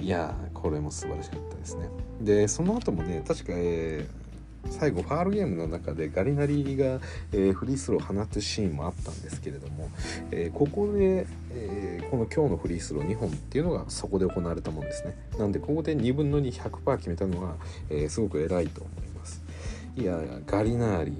[0.00, 1.88] いやこれも素晴らしかったですね。
[2.20, 4.21] でその後もね確か、えー
[4.70, 7.00] 最後ファールゲームの中でガリナリが、
[7.32, 9.90] えー、フリースローを放つシーンもあったんですけれども、
[10.30, 15.16] えー、ここで、えー、この今日のフリースロー2本っていうのがそこで行われたものですね。
[15.38, 17.56] なんでここで2分の2100%決めたのは、
[17.90, 19.42] えすごく偉いと思います。
[19.96, 21.12] いやガリナーリ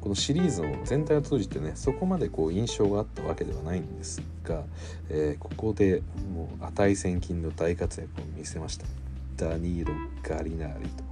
[0.00, 4.64] このシリーズの全体を通じてねそこまでこう印象があったわけではないんですが、
[5.08, 6.02] えここで
[6.34, 8.86] もう値千金の大活躍を見せました。
[9.36, 11.04] ダニーロ・ガリナーリと。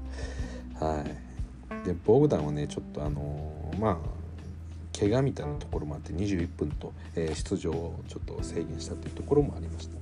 [0.82, 1.86] はい。
[1.86, 3.96] でボグダンはねちょっとあのー、まあ
[4.98, 9.96] 怪我みたいなところもあって21分と、えー、出場をちょっと制限したというところもありました。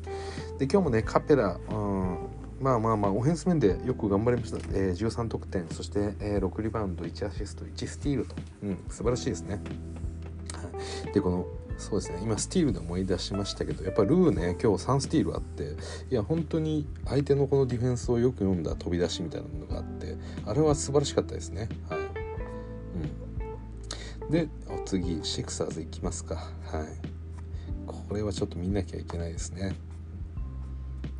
[0.58, 2.18] で今日もねカペラ、うん、
[2.60, 11.46] まあまあまあオフェンス面でよく頑張りました、えー、13得点そして、えー、6リバウンド1アシスト1スティールと、うん、素晴らしいですね、はい、でこの
[11.80, 12.20] そうですね。
[12.22, 15.76] 今スティールで思い出しましたけどやっぱルーね今日3スティールあって
[16.10, 21.70] いや本当に相手のこのディフェンスをよく読んだ飛び出しみたいなものがあってあれは素晴らしかったですね。
[21.88, 22.00] はい、
[24.24, 26.36] うん、でお次シクサーズいきますか。
[26.36, 27.20] はい。
[27.86, 29.74] これはちょっと見なきゃいけないですね。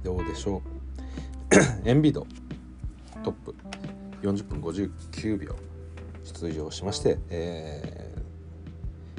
[0.03, 0.63] どうでしょ
[1.53, 1.57] う。
[1.89, 2.27] エンビード。
[3.23, 3.55] トップ。
[4.23, 5.57] 40分59秒。
[6.25, 8.15] 出場しまして、え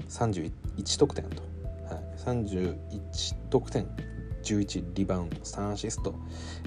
[0.07, 0.51] ー、31
[0.97, 1.43] 得点と、
[1.93, 2.75] はい、31
[3.49, 3.87] 得点。
[4.43, 5.37] 11リバウンド。
[5.37, 6.15] 3アシスト。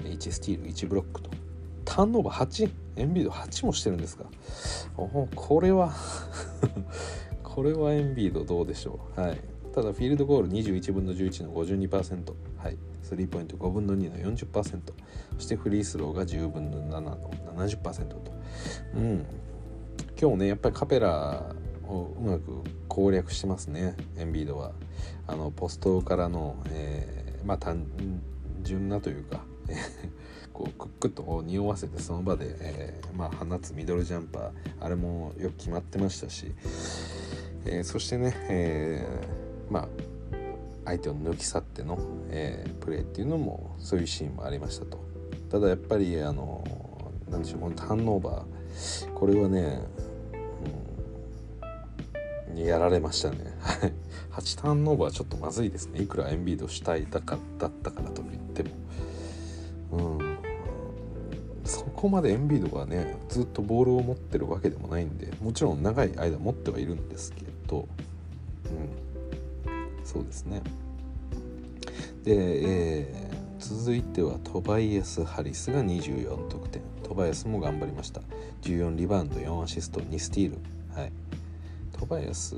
[0.03, 1.29] 1スティール1ブロックと。
[1.83, 4.25] ターンオーバー8エンビード8もしてるんですか。
[4.97, 5.93] おこれは
[7.43, 9.21] これはエンビードどうでしょう。
[9.21, 9.39] はい。
[9.73, 12.77] ただフィールドゴール21分の11の52%はい。
[13.03, 14.81] スリーポイント5分の2の40%
[15.35, 18.19] そしてフリースローが10分の7の70%と。
[18.95, 19.25] うん。
[20.19, 21.53] 今日ねやっぱりカペラ
[21.87, 24.73] をうまく攻略してますねエンビードは。
[25.27, 27.85] あのポストからの、えー、まあ単
[28.61, 29.43] 純なというか
[30.53, 36.53] こうクックッと匂わせてその場で、えー、まあ、放つミドルジャンパーあれもよく決まってましたし、
[37.65, 39.07] えー、そしてね、え
[39.69, 39.87] まあ
[40.85, 41.97] 相手を抜き去っての、
[42.29, 45.03] えー、プレーっていうのもそういうシーンもありましたと。
[45.49, 46.63] ただやっぱりあの
[47.29, 49.79] なんでしょうこのターンオーバーこれはね、
[52.55, 53.37] うん、やられましたね。
[54.31, 56.01] 8ターンオーバーちょっとまずいですね。
[56.01, 58.69] いくらエンビードしたいだかだったからといっても。
[60.19, 60.37] うん。
[61.65, 67.87] そこまでエンビードがねずっとボールを持ってるわけでもないんでもちろん長い間持ってはいるんですけど、
[69.67, 70.61] うん、そうですね。
[72.23, 76.81] で、えー、続いてはトバイエス・ハリスが24得点。
[77.03, 78.21] トバイエスも頑張りました。
[78.61, 80.57] 14リバウンド4アシスト2スティール。
[80.99, 81.11] はい。
[81.97, 82.55] トバイエス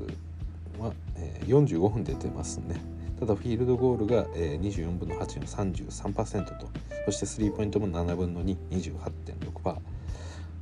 [0.78, 2.80] は、えー、45分出てますね。
[3.18, 6.68] ただフィールドゴールが、えー、24分の8の33%と。
[7.06, 9.78] そしてスリーポイントも7分の228.6%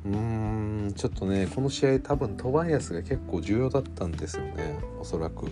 [0.06, 4.78] うーんちょっとねこの試合多分トバイアスが結構重要だったんですよね。
[5.00, 5.50] おそらく。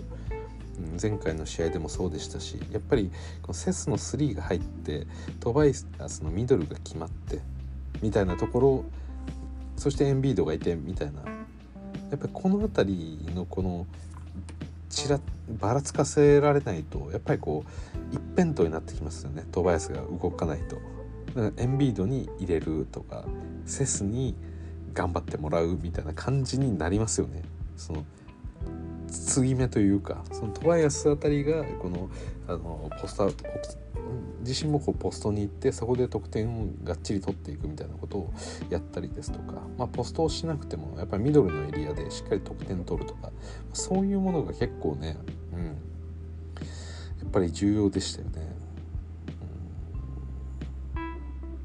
[1.00, 2.58] 前回の試合でもそうでしたし。
[2.72, 3.10] やっぱり
[3.42, 5.06] このセスの3が入って
[5.40, 7.40] トバイアスのミドルが決まって
[8.02, 8.84] みたいなところ
[9.76, 11.22] そしてエンビードがいてみたいな
[12.10, 13.86] やっぱりこの辺りのこの
[14.88, 15.18] ちら
[15.60, 20.76] ばらつかせられないとやっぱりこう一辺倒になってきますよねトバイアスが動かないと。
[21.34, 23.24] だからエンビードに入れるとか
[23.66, 24.36] セスに
[24.92, 27.42] 頑張ってもらうみたいな感じになりますよね。
[27.76, 28.04] その
[29.08, 32.08] 継ぎ目というかそのトバイアスあたりがこの
[32.46, 33.34] あのポスター
[34.40, 38.34] 自身もこうポストに行ってそこで得点をがっちり取っていくみたいなことを
[38.70, 43.30] やったりですとか、まあ、ポストをしなくてもやっぱりミドルのエリアでしっかり得点取るとか
[43.72, 45.16] そういうものが結構ね、
[45.52, 45.72] うん、や
[47.26, 48.56] っぱり重要でしたよね。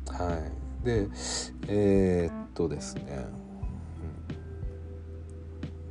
[0.09, 0.85] うん、はい。
[0.85, 1.07] で
[1.67, 3.39] えー、っとですね。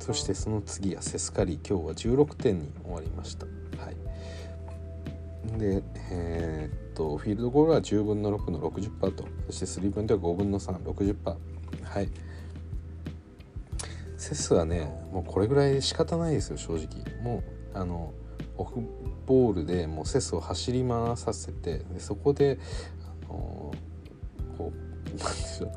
[0.09, 1.69] そしてその次はセスカリー。
[1.69, 3.45] 今日は16点に終わりました。
[5.57, 11.35] で、えー、っとフィールドゴールは10分の6の60%とそしてスリーポイントは5分の360%
[11.83, 12.09] はい。
[14.17, 17.21] セスはねもうこれぐらい仕方ないですよ正直。
[17.23, 18.13] もうあの
[18.57, 18.81] オフ
[19.25, 22.59] ボールでもうセスを走り回させてでそこで
[23.05, 23.73] あの
[24.57, 25.71] こうなんでしょう。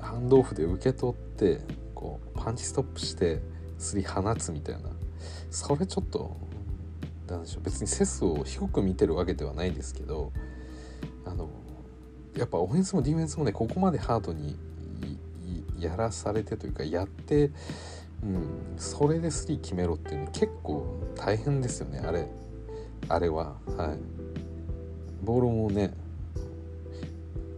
[0.00, 1.60] ハンドオフで受け取って
[1.94, 3.40] こうパンチストップして
[3.78, 4.90] すり放つみたいな。
[5.50, 6.36] それちょっと
[7.28, 7.64] なんでしょう。
[7.64, 10.32] 別にセスを低く見てるわけではないですけど
[11.24, 11.48] あの
[12.36, 14.56] やっぱオフェンスもディフェンスもねここまでハードに
[15.78, 17.50] やらされてというかやって、
[18.22, 21.98] うん、それでスリー決めろっていうの結構大変ですよね。
[22.00, 22.28] あれ
[23.08, 23.56] あれは。
[23.76, 23.98] はい。
[25.24, 25.92] ボールもね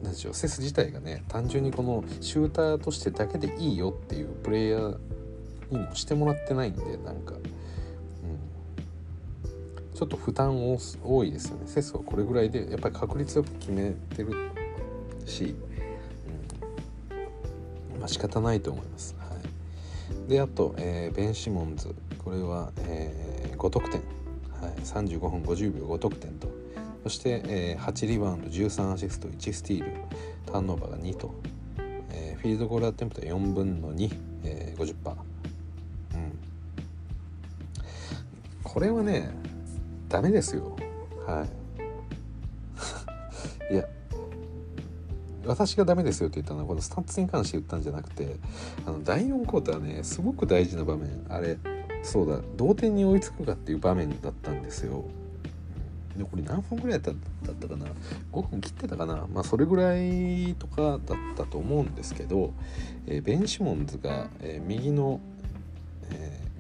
[0.03, 0.35] 何でしょう。
[0.35, 4.99] セス自体がね単純にこのシューターとしてだけでいいよっていうプレイヤー
[5.71, 7.35] にもしてもらってないんでなんか、
[9.95, 11.63] ちょっと負担多いですよね。
[11.67, 14.33] セスはこれぐらいでやっぱり確率よく決めてる
[15.25, 15.55] し、
[17.95, 19.15] うん、まあ仕方ないと思います。
[19.19, 19.27] は
[20.27, 21.95] い、であと、えー、ベン・シモンズ。
[22.25, 24.01] これは、えー、5得点、
[24.61, 26.49] はい、35分50秒5得点と。
[27.03, 29.93] そして、えー、8リバウンド13アシスト1スティール。
[30.47, 31.35] ターンオーバーが2と、
[32.11, 34.95] えー、フィールドゴールアテンプトは4分の2、えー、50%、
[36.15, 36.39] うん、
[38.63, 39.31] これはね
[40.15, 40.77] ダメですよ。
[41.27, 41.45] は
[43.69, 43.75] い。
[43.75, 43.85] いや
[45.45, 48.37] 私がダメですよって言ったのはこのスタッツに関して言ったんじゃなくて
[48.87, 51.59] あの第4クォーターねすごく大事な場面あれ
[52.05, 55.05] そうだ同点に追いつくかっていう場面だったんですよ。
[56.17, 57.15] でこれ何分ぐらいだっ
[57.61, 57.87] たかな
[58.31, 59.27] ？5分切ってたかな？
[59.35, 62.53] まあそれぐらいとかだったと思うんですけど、
[63.09, 65.19] えー、ベン・シモンズが、えー、右の、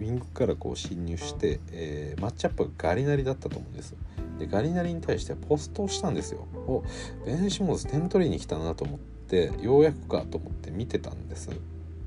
[0.04, 3.94] ウィングからこう侵入して、えーマッチアップがガリナリだったと思うんです。
[4.38, 6.46] でガリナリに対してポストをしたんですよ。
[6.66, 6.84] お
[7.24, 11.50] ベン・シモンズ点取りに来たなと思ってようやくかと思って見てたんです。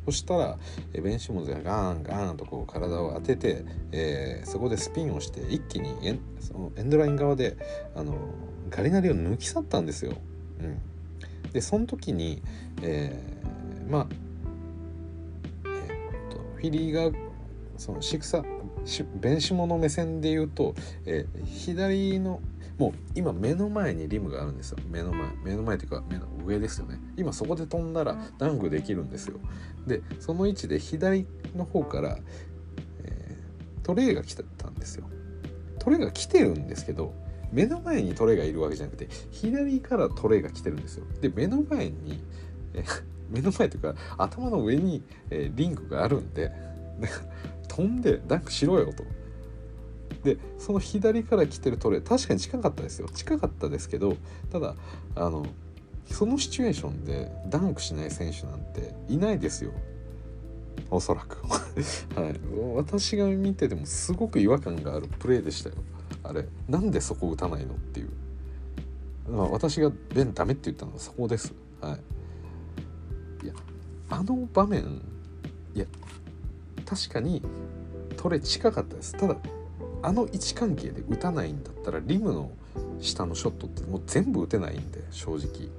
[0.06, 0.58] そしたら、
[0.94, 7.58] えベンシモンズがガーンガーンとこう体を当てて、えー、そこでスピンをして一気にエンそのエンドライン側で
[7.94, 8.16] あの
[8.70, 10.14] ガリナリを抜き去ったんですよ。
[10.62, 12.42] うん、でその時に、
[12.82, 14.08] えー、まあ、
[15.66, 17.27] えー、っとフィリーが
[17.78, 18.44] そのシクサ
[19.22, 22.42] ベンシモの目線で言うと、えー、左の
[22.78, 24.78] もう今目の前にリムがあるんですよ。
[24.90, 27.00] 目の前目の前というか目の上ですよね。
[27.18, 29.40] 今そこで飛んだらダンクできるんですよ。
[29.88, 32.18] でその位置で左の方から、
[33.04, 35.10] えー、トレイが来たんですよ。
[35.80, 37.14] トレイが来てるんですけど
[37.52, 41.06] 目の前にトレイがいるわけじゃなくて左からトレイが来てるんですよ。
[41.20, 42.22] で目の前に、
[42.74, 46.52] えー、目の前というか頭の上に、えー、リンクがあるんで
[47.78, 49.04] 飛んでダンクしろよと。
[50.24, 53.08] でその左から来てるトレー確かに近かったですよ。
[53.14, 54.18] 近かったですけど
[54.52, 54.76] ただ
[55.16, 55.46] あの
[56.08, 59.74] そのシチュエーションでダンクしない選手なんていないですよ。
[60.90, 61.38] おそらく。
[62.20, 62.40] はい、
[62.76, 65.76] 私が見ててもすごく違和感があるプレーでしたよ。
[66.24, 68.10] あれなんでそこ打たないのっていう、
[69.30, 71.54] まあ、私がベンダメって言ったのはそこです。
[71.80, 71.96] は
[73.44, 73.46] い。
[73.46, 73.54] いや
[74.10, 75.02] あの場面
[75.76, 75.86] いや
[76.88, 77.42] 確かに
[78.16, 79.14] トレ近かったです。
[79.14, 79.36] ただ
[80.02, 82.52] あの位置関係で打たないんだったらリムの
[83.00, 85.70] 下のショットってもう全部打てないんで正直。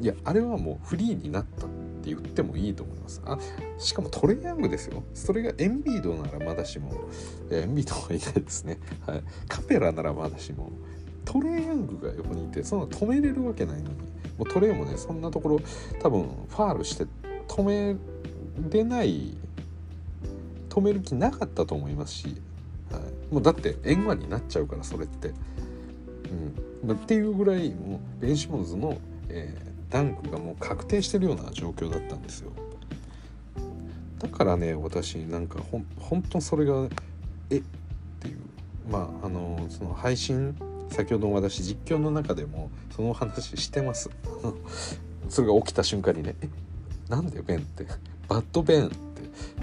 [0.00, 1.68] いやあれはもうフリーになったっ
[2.02, 3.22] て言ってもいいと思います。
[3.24, 3.38] あ
[3.78, 5.04] しかもトレイヤングですよ。
[5.14, 6.92] それがエンビードならまだしも
[7.50, 10.72] エンビードはいないですね、はい、カペラならまだしも
[11.24, 13.96] トレイヤングが横にいてそんな止めれるわけないのに
[14.36, 15.60] もうトレイもねそんなところ
[16.02, 17.06] 多分ファールして
[17.46, 17.96] 止め
[18.70, 19.36] れない
[20.74, 22.26] 止める気なかったと思いますし
[22.90, 25.32] はいもうだって円満になっちゃうからそれって。
[26.82, 32.50] うん、っていうぐらいもうベンシモンズの、えー、ダンクがもう確定してるような状況だったんですよ。
[34.18, 36.88] だからね私なんかほん本当それが
[37.50, 37.58] え？
[37.58, 37.62] っ
[38.20, 38.38] ていう
[38.90, 40.56] まああのその配信
[40.88, 44.10] 先ほど私実況の中でもその話してます。
[45.28, 46.48] それが起きた瞬間にね「え？
[47.08, 47.86] なんでベン?」って
[48.28, 48.90] 「バッドベン」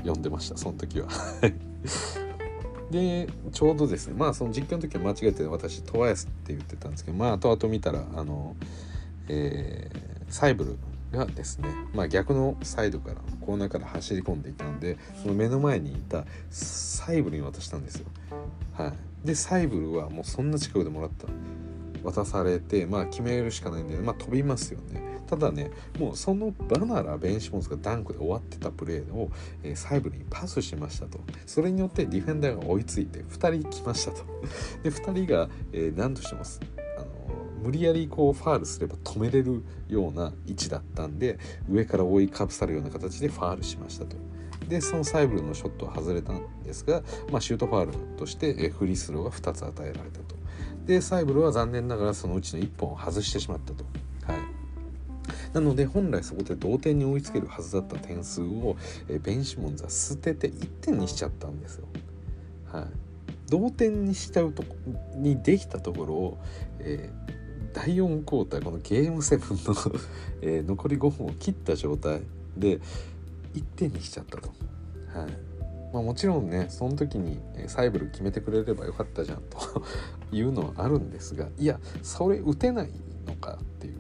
[0.02, 1.08] って呼んでましたその時は。
[2.92, 8.58] でちょうどですねまあその実況の時は間違えて私トワイスって言ってたんですけどまあ後々見たらあの、
[9.30, 10.78] えー、サイブル
[11.18, 18.08] がですね、まあ、逆のサイドからコーナーから走り込んでいたんでその目の前にいたサイブルに渡したんですよ。
[18.74, 21.28] はい、でサイブルはもうそんな近くでもらった
[22.04, 25.12] 渡されてまあ決めるしかないんでまあ飛びますよね。
[25.32, 29.32] ただねもうその場ならベンシモンズがダンクで終わってたプレーを、
[29.64, 34.26] えー、サイブルにパスしましたとそれによってディフェンダーが追いついて2人来ましたと
[34.84, 36.42] で2人が、えー、何としても
[36.98, 37.06] あの
[37.64, 44.18] 無理やりこうファールすれば止めれるような位置だったんで上から覆いかぶさるような形でファールしましたと。
[44.68, 50.31] でそのサイブルのショットは外れたんですが、まあ、シュートファールとしてフリースローが2つ与えられたと。
[50.86, 53.86] でサイブルは残念ながらそのうちの1本を外してしまったと。
[54.32, 54.62] はい
[55.54, 58.78] なので本来そこで同点に追いつけるはずだった点数を、
[59.10, 61.88] えベンシモンズは捨てて1点にしちゃったんですよ。
[62.72, 62.86] はい、
[63.50, 64.64] 同点にしちゃうと
[65.16, 66.38] にできたところを、
[66.80, 70.00] えー、第4クォーターこのゲーム7の
[70.42, 72.22] えー、残り5分を切った状態
[72.58, 72.80] で
[73.54, 74.50] 1点にしちゃったと。
[75.14, 75.51] はい
[75.94, 79.84] まあ、もちろんねその時にサイブル決めてくれればよかったじゃんと
[80.32, 82.90] いうのはあるんですがいやそれ打てない
[83.28, 83.96] のかっていう、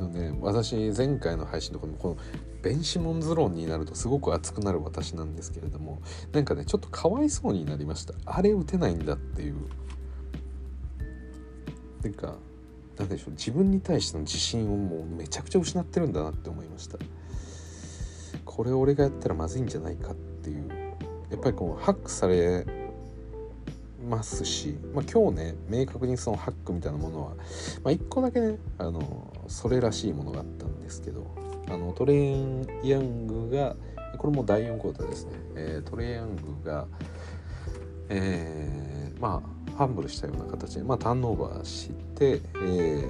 [0.00, 2.16] はのね私前回の配信とかもこの
[2.62, 6.00] ベンシモンズ論になるとすごく熱くなる私なんですけれども
[6.32, 8.14] なんかねちょっとかわいそうになりました。
[8.26, 9.56] あれ打てないんだっていう。
[12.02, 12.36] なんか
[12.98, 13.30] なんでしょう。
[13.30, 16.98] 自分に対しての自信をもうめちゃくちゃ失ってるんだなって思いました。
[18.50, 20.68] これ俺がやったらまずいんじゃないかっていう。
[21.30, 22.66] やっぱりこうハックされ
[24.08, 27.28] ますし、まあ、今日ね明確にそのハックみたいなものは、
[27.84, 31.32] まあ、1個だけねあのそれらしいものがあったんですけど
[31.68, 33.76] あのトレイン・ヤングが
[34.18, 36.88] これも第4クォーターですね、えー、トレイ・ヤングが、
[38.08, 43.08] えー、まあファンブルしたような形で、まあ、ターンオーバーして、え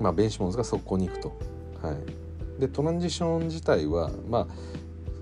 [0.00, 1.38] ーまあ、ベンシモンズが速攻に行くと。
[1.82, 2.23] はい、
[2.58, 4.46] でトランジション自体はまあ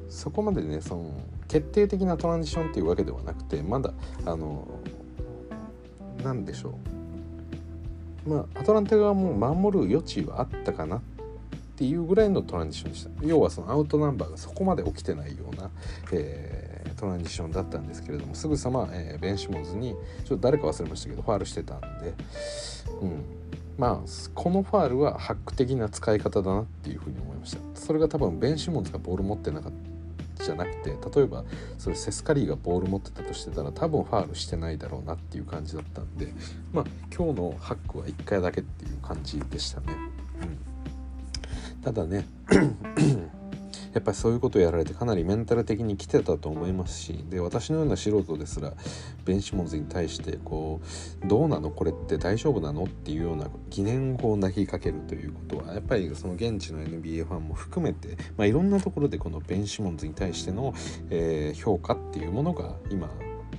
[0.08, 1.14] そこまでねその
[1.48, 3.92] 決定的なトランジションっていうわけではなくてまだ
[4.24, 4.66] あの
[6.22, 6.78] 何でしょ
[8.26, 8.30] う。
[8.30, 11.00] まあアトランタ側も守る余地はあったかなっ
[11.76, 13.10] ていうぐらいのトランジションでした。
[13.22, 15.70] 要はそのアウトナンバーがそこまで起きてないような、
[16.12, 22.14] えー、トランジションだったんですけれどもすぐさま、えー、ベンシモンズにちょっと誰か忘れましたけどファールしてたんで、
[23.00, 23.24] うん、
[23.78, 31.44] まあこのファールはハック的な使い方だなっていうふうに思いましたそれが多分ベンシモンズがボール持ってなかったじゃなくて例えば
[31.78, 36.32] それセスカリーがボール持ってたとしてたら多分ファールしてないだろうなっていう感じだったんで
[36.72, 39.86] まあ今日のハックは1回だけっていう感じでしたね。
[41.76, 42.26] うん、ただね
[43.94, 48.72] やっぱりそういうことをやられてかなりメンタル的に来てたと思いますしで私のような素人ですら
[49.24, 50.80] ベンシモンズに対してこ
[51.24, 60.74] うどうなのこれって大丈夫なのっていうような疑念を投げかけるということはやっぱりその現地の NBA ファンも含めて、まあ、いろんなところでこのベンシモンズに対しての、
[61.10, 63.10] えー、評価っていうものが今、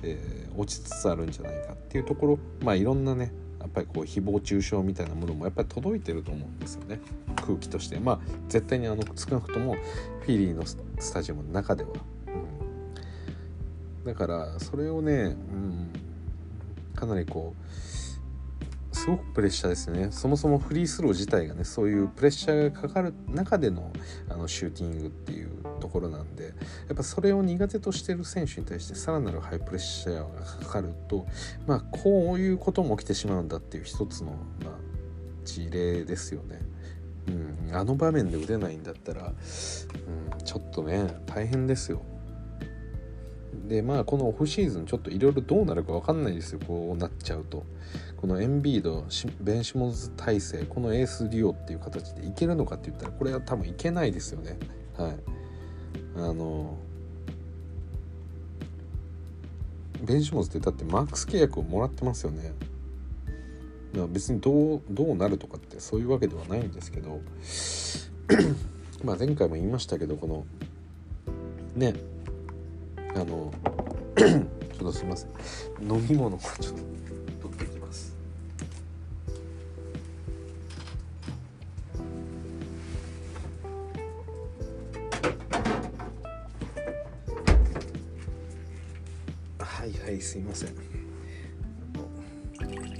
[0.02, 3.32] えー、落ちつつあるんじゃないかっていうところまあいろんなね
[3.64, 7.00] やっぱりこう誹謗中傷みたいなものもやっぱり届いてると思うんですよね。
[7.34, 7.98] 空気として。
[7.98, 9.74] まあ絶対にあの少なくとも
[10.20, 10.76] フィリーのス
[11.12, 11.90] タジアムの中では、
[12.28, 15.88] うん、だからそれをね、うん、
[16.94, 17.63] かなりこう
[19.04, 23.92] すごくプレッシャーですねそもそもフリースロー自体がねそういうプレッシャーがかかる中での
[24.30, 26.50] あのシューティングっていうところなんでや
[26.94, 31.26] っぱそれを苦手としてる選手に対してさらなるハイプレッシャーがかかると
[31.66, 34.74] まあこういうことも起きてしまうんだっていう一つの、まあ、
[35.44, 36.60] 事例ですよね。
[37.68, 42.00] うん、あの場面で打てないんだったら、うん、ちょっとね大変ですよ。
[43.68, 47.64] でまあこのオフシーズンちょっといろいろどうなるか分かんないですよこうなっちゃうと
[48.24, 49.04] このエンビード
[49.42, 54.58] ベンシモンズ体制このエースデュオっていう形でいけるのかって言ったらこれは多分いけないですよね。
[54.96, 55.16] はい。
[56.16, 56.78] あの
[60.02, 62.54] ベンシモンズってだってマックス契約をもらってますよね。
[64.08, 67.20] 別にどうどうなるとかってそういうわけではないんですけど
[69.04, 70.46] まあ前回も言いましたけどこの
[71.76, 71.92] ね
[73.14, 73.52] あの
[74.16, 75.30] ちょっとすいません。
[75.82, 77.03] 飲み物をちょっと
[90.34, 90.70] すいません。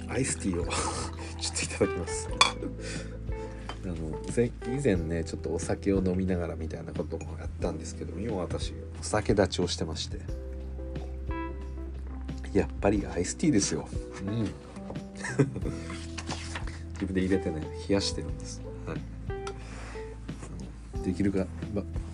[0.07, 0.63] アイスティーを
[1.37, 2.29] ちょっといただきます。
[3.83, 3.93] あの
[4.73, 10.21] 以前ねちょっとお酒を飲みながらみたいなこともやったんですけど今私お酒立ちをしてまして。
[12.53, 13.85] やっぱりアイスティーですよ。
[14.25, 14.47] うん。
[16.95, 18.99] 自分で入れてね冷やしてるんです、はい、
[21.03, 21.45] できるか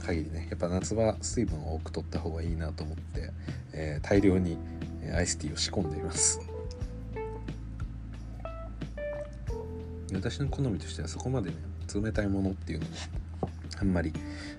[0.03, 3.32] 限りねやっぱ夏場水分を多く取った方がいいなと思って、
[3.74, 4.57] えー、大量に
[5.13, 6.39] アイスティーを仕込んでいます。
[10.13, 11.55] 私の好みとしてはそこまでね
[11.93, 12.91] 冷たいものっていうのも
[13.79, 14.11] あんまり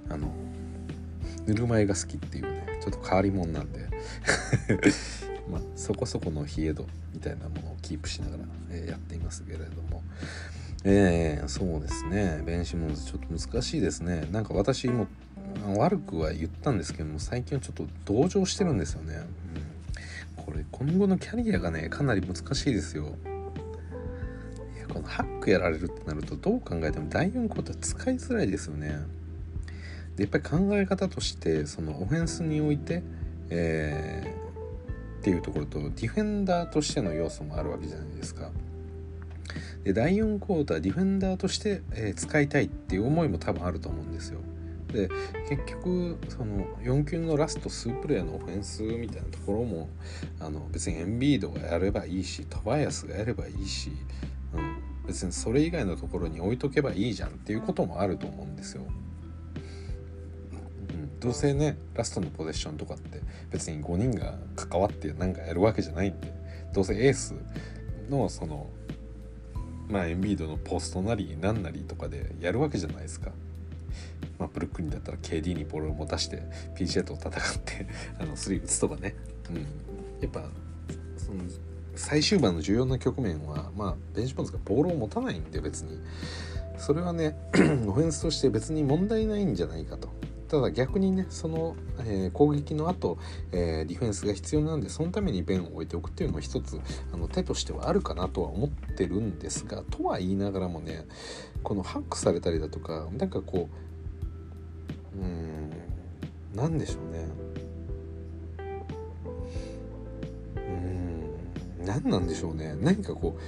[0.08, 0.32] あの
[1.46, 3.80] ぬるま湯が好きっていうねちょっと変わり者なんで
[5.50, 10.02] まあそこそこの冷え度みたいなものをキープしながら、えー、やっていますけれども。
[10.84, 12.42] えー、そうですね。
[12.44, 14.26] ベンシモンズちょっと難しいですね。
[14.32, 15.06] なんか私も
[15.76, 19.22] 悪くは言ったんですけども最近はちょっと同情してるんですよね、うん、
[20.44, 23.16] これ今後のキャリアがねかなり難しいですよ
[24.92, 28.98] このハックやられるってなるとどう考えても第4クォーター使いづらいですよね。
[30.16, 33.02] でやっぱり考え方としてそのオフェンスにおいて、
[33.48, 38.50] えー、っていうところとディフェンダーとしての要素もあるわけじゃないですか。
[39.84, 44.40] で第4クォーターディフェンダーとして、えー、使いたいっていう思いも多分あると思うんですよ。
[44.92, 45.08] で
[45.48, 49.88] 結局その4球のラスト数プレーのオフェンスみたいなところも
[50.40, 53.90] あの別にエンビードがやればいいしトバヤスがやればいいし
[54.54, 58.82] うん、別にそれ以外のところに置いとけばいいじゃんっていうこともあると思うんですよ。
[60.92, 63.20] うん、どうせねラストのポゼッションとかって
[63.50, 66.32] 別に5人が関わって何かやるわけじゃないんで
[66.72, 67.34] どうせエース
[68.08, 68.68] のその
[69.88, 73.32] まあエンビードのポストなり何なりとかでやるわけじゃないですか。
[74.38, 76.42] まあ、ブルックリンだったら KD にボールを持たして
[76.76, 77.32] PJ と戦っ
[77.64, 77.86] て
[78.18, 79.14] あの3打つとかね、
[79.50, 79.56] うん、
[80.20, 80.48] やっぱ
[81.16, 81.40] その
[81.94, 86.00] 最終盤の重要な局面は、まあ、ベンチポンズがボールを持たないんで別に。
[86.78, 87.36] それはね
[87.86, 90.08] オフェンスとして別に問題ないんじゃないかと。
[90.52, 93.16] ただ逆にねその、えー、攻撃の後、
[93.52, 96.78] えー、ディフェンスが必要なんでそのために弁を置いておくっていうのも一つ
[97.10, 101.06] あの手としてはあるかなとは思ってるんですがとは言いながらもね
[101.62, 103.81] このハックされたりだとかなんかこう
[105.16, 105.70] うん。
[106.54, 107.26] 何でしょうね。
[110.56, 111.86] うん。
[111.86, 112.76] 何なんでしょうね。
[112.80, 113.40] 何かこう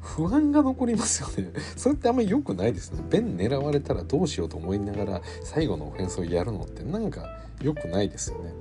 [0.00, 1.52] 不安が残りますよね。
[1.76, 3.02] それってあんまり良くないですね。
[3.08, 7.28] 弁狙われたらどうしようと思いながら最後のオフェンスをやるのってなんか
[7.62, 8.50] 良くないですよね。
[8.50, 8.54] うん。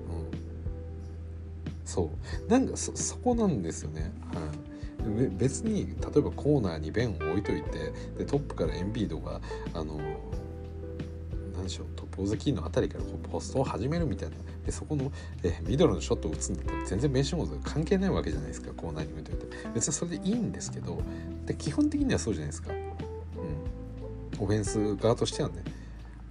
[1.86, 2.12] そ
[2.48, 2.52] う。
[2.52, 4.12] なんかそそこなんですよね。
[4.34, 4.42] は
[5.24, 9.42] い、別に例えばコーナーにベンを置いといてでトップからエンビードが
[9.74, 10.00] あの
[11.70, 11.84] でしょ。
[11.84, 14.36] う top of the key の辺りからこうポストを始めるみたいな。
[14.66, 15.12] でそこの
[15.44, 21.02] えミドルのショットを打つんだったら全然ベンシモンズ関係ないわけじゃないですかコーナーに置いておいて別にそれでいいんですけど
[21.46, 25.64] で基本的にはそうじゃないですか、うん、オフェンス側としてはね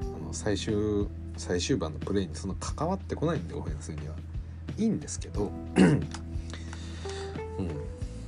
[0.00, 4.14] あの最終最終盤のプレーにその関わってこないんでオフェンスには。
[4.76, 6.00] いいんですけど、うん、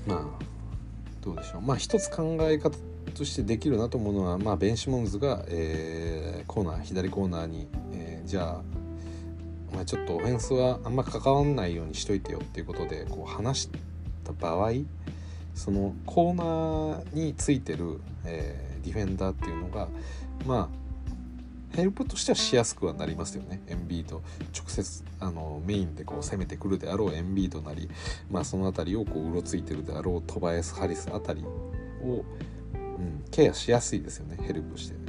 [0.05, 0.45] まあ
[1.21, 1.61] どうでしょう。
[1.61, 2.77] まあ一つ考え方
[3.11, 8.63] としてできるなと思うのは、まあ、ベンシモンズが、えー、コーナー左コーナーに、えー、じゃあ
[9.73, 13.71] お前ちょっとオフェンスはあんま関わんないようにしといてよっていうことでこう話し
[14.25, 14.73] た場合
[15.55, 19.89] そのコーナーについてる、えー、ディフェンダーっていうのが
[20.47, 20.81] まあ
[21.77, 23.63] ヘルプとしてはしやすくはなりますよね。
[23.69, 24.23] エンビード
[24.57, 27.89] 直接あのメインでこう攻めてくるであろうエンビードなり、
[28.31, 32.25] まあ、その辺りをこううろついてるであろうトバエス・ハリスあたりを、
[33.01, 34.37] うん、ケアしやすいですよね。
[34.43, 35.01] ヘルプしてね、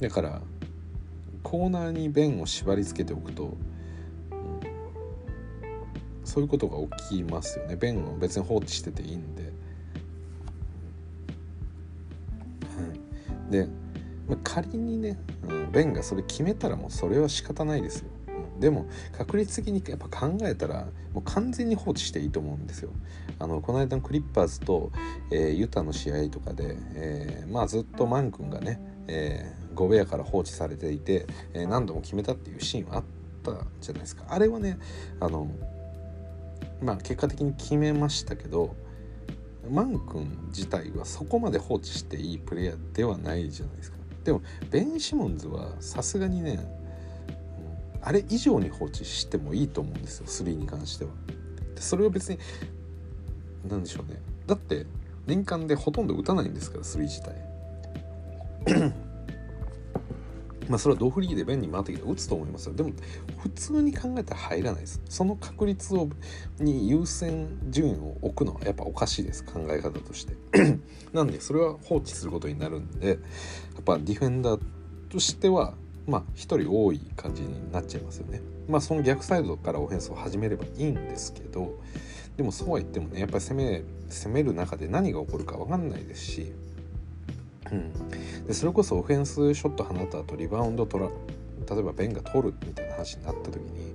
[0.00, 0.42] うん、だから
[1.42, 4.60] コーナーに弁を縛り付けておくと、うん、
[6.24, 7.76] そういうことが起きますよね。
[7.76, 9.48] 弁を別に放置してていいんで、は
[13.48, 13.66] い、で、
[14.28, 15.18] まあ、仮にね、
[15.48, 18.10] うん、弁がそれ決めたらもうそれは仕方ないですよ。
[18.58, 18.86] でも
[19.16, 22.90] 確率的にやっぱ考えたらもう完全に放置していいと思うんですよ。
[23.38, 24.90] あのこの間のクリッパーズと、
[25.30, 33.04] えー、ユタの試合とかで、えー、まあずっとマン君がね、えー、ゴベアから放置されていて、え何度も決めたっていうシーンはあっ
[33.44, 34.24] たじゃないですか。
[34.28, 34.78] あれはね
[35.20, 35.50] あの
[36.82, 38.74] まあ結果的に決めましたけど
[39.70, 43.98] マン君自体はそこまで放置していいプレイヤーではないじゃないですか。
[44.24, 46.60] でもベン・シモンズはさすがにね
[48.08, 51.10] あれ以上に放置してもいいと思うんですよ3に関しては。
[51.74, 52.38] でそれは別に
[53.68, 54.18] 何でしょうね。
[54.46, 54.86] だって
[55.26, 57.34] 年間でほとんど打たないんですから3自体。
[60.70, 62.74] まあそれはドフリーで便利に回ってきて打つと思いますよ。
[62.74, 62.92] でも
[63.36, 65.02] 普通に考えたら入らないです。
[65.10, 66.08] その確率を
[66.58, 69.44] に優先順位を置くのはやっぱおかしいです。
[69.44, 70.34] 考え方として。
[71.12, 73.14] なんでそれは放置することになるんでや
[73.80, 74.60] っぱディフェンダー
[75.10, 75.74] としては
[76.08, 78.40] まあ1人多い感じになっちゃいますよね。
[78.66, 81.78] まあその逆サイドからオフェンスを始めればいいんですけど
[82.36, 86.52] でもそうは言ってもねやっぱり攻め攻める中で何が起こるか分かんないですし、
[87.70, 91.10] うん、でそれこそオフェンスショット放った後リバウンド取ら
[91.68, 93.92] 例えばベンが取るみたいな話になった時に、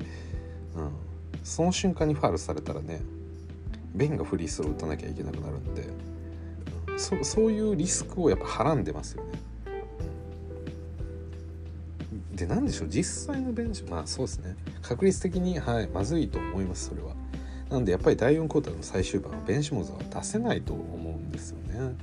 [0.76, 0.92] うん、
[1.44, 3.02] その瞬間にファールされたらね
[3.96, 5.88] ベンがフリースロー打たなきゃいけなくなるんで、
[6.88, 9.53] うん、そそういうリスクをやっぱはらんでますよね。
[12.36, 14.56] で何でしょう実際のベンチまあそうですね。
[14.82, 17.14] 確率的にはいまずいと思いますそれは。
[17.70, 21.80] なんでやっぱり第4クォーターの最終盤はベンシモズは出せないと思うんですよね。
[21.80, 21.96] うん。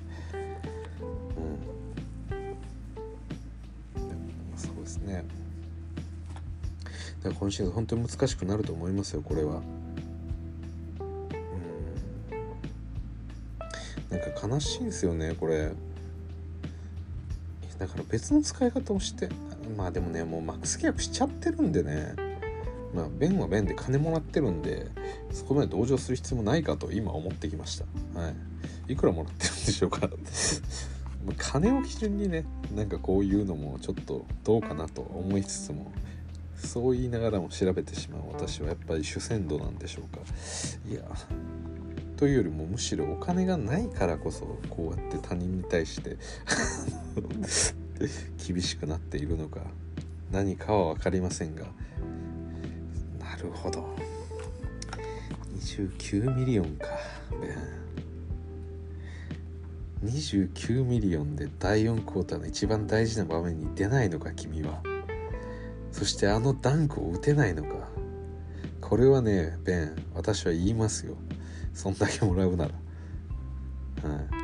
[4.57, 5.24] そうですね。
[7.22, 9.62] だから今シーズン本当に難しくなると思いますよこれは。
[14.11, 14.18] うん。
[14.18, 15.72] なんか悲しいですよねこれ。
[17.78, 19.28] だから別の使い方をして
[19.77, 22.14] まあでもねもうマックス契約しちゃってるんでね。
[22.95, 24.89] まあベンはベンで金もらってるんで
[25.31, 27.85] そこまで同情する必要もないかと今思ってきました。
[28.18, 28.29] は
[28.89, 28.93] い。
[28.93, 30.11] いくらもらってるんでしょうか。
[31.37, 32.45] 金を基準にね
[32.75, 35.93] なんかこういうのもちょっとどうかなと思いつつも
[36.57, 40.23] そう言いながらも調べてしまう私はやっぱり主戦度なんでしょうか。
[40.89, 41.03] いや
[42.16, 46.18] というよりもむしろお金がないからこそこうやって他人に対して
[48.46, 49.61] 厳しくなっているのか
[50.30, 51.66] 何かは分かりませんが
[53.18, 53.88] なるほど。
[55.57, 56.86] 29ミリオンか。
[60.05, 64.82] 29ミリオンで第4クォーターの一番大事な場面に出ないのか君は。
[65.92, 67.88] そしてあのダンクを打てないのか。
[68.80, 71.16] これはねベン私は言いますよ。
[71.72, 72.70] そんだけもらうなら。
[74.09, 74.39] はい。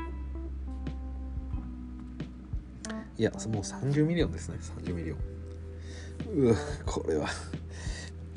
[3.18, 4.58] いやもう30ミリオンですね。
[4.84, 5.18] 30ミリオン。
[6.34, 7.28] うわこれは。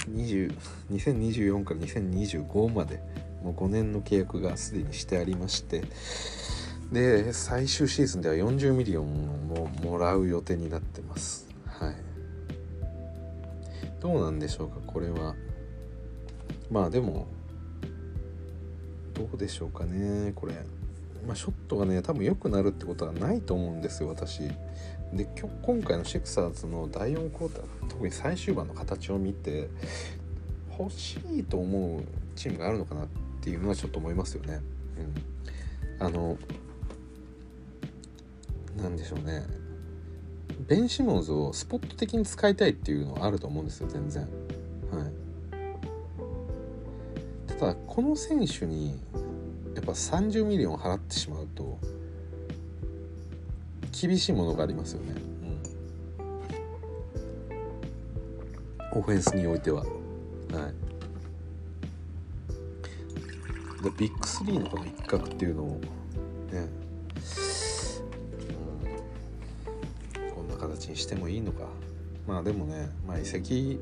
[0.10, 0.56] 20
[0.92, 3.02] 2024から2025まで
[3.44, 5.84] もう5年の契約がすでにしてありまして。
[6.92, 11.48] で最終シーズンでは40ミリオンももらう予定になってます。
[11.66, 11.96] はい。
[14.00, 15.36] どうなんでしょうかこれは。
[16.72, 17.28] まあでも
[19.14, 20.54] どうでしょうかねこれ。
[21.26, 24.40] まあ、ショットがね多分良くなるってことはないと思うんですよ私
[25.14, 25.28] で
[25.62, 29.70] 今回のシクサーズの第4クォーター特に最終盤の形を見て
[30.78, 32.04] 欲しいと思う
[32.36, 33.08] チームがあるのかなっ
[33.42, 34.62] ていうのはちょっと思いますよね。
[36.00, 36.38] うん、あの
[38.78, 39.46] なんでしょうね
[40.68, 44.24] ベン・シモンズをスポット的に使いたいっていうのはあると思うんですよ全然。
[44.92, 45.12] はい、
[47.48, 49.00] ただこの選手に
[49.80, 51.80] やっぱ30ミリオン払ってしまうと
[53.98, 55.16] 厳しいものがありますよね、
[58.92, 59.84] うん、オフェンスにおいては。
[59.84, 59.94] はい。
[63.84, 66.68] でビッグ3のこの一角っていうのをね、
[70.18, 71.64] うん、こんな形にしてもいいのか。
[72.28, 73.80] まあでもね、まあ、移籍、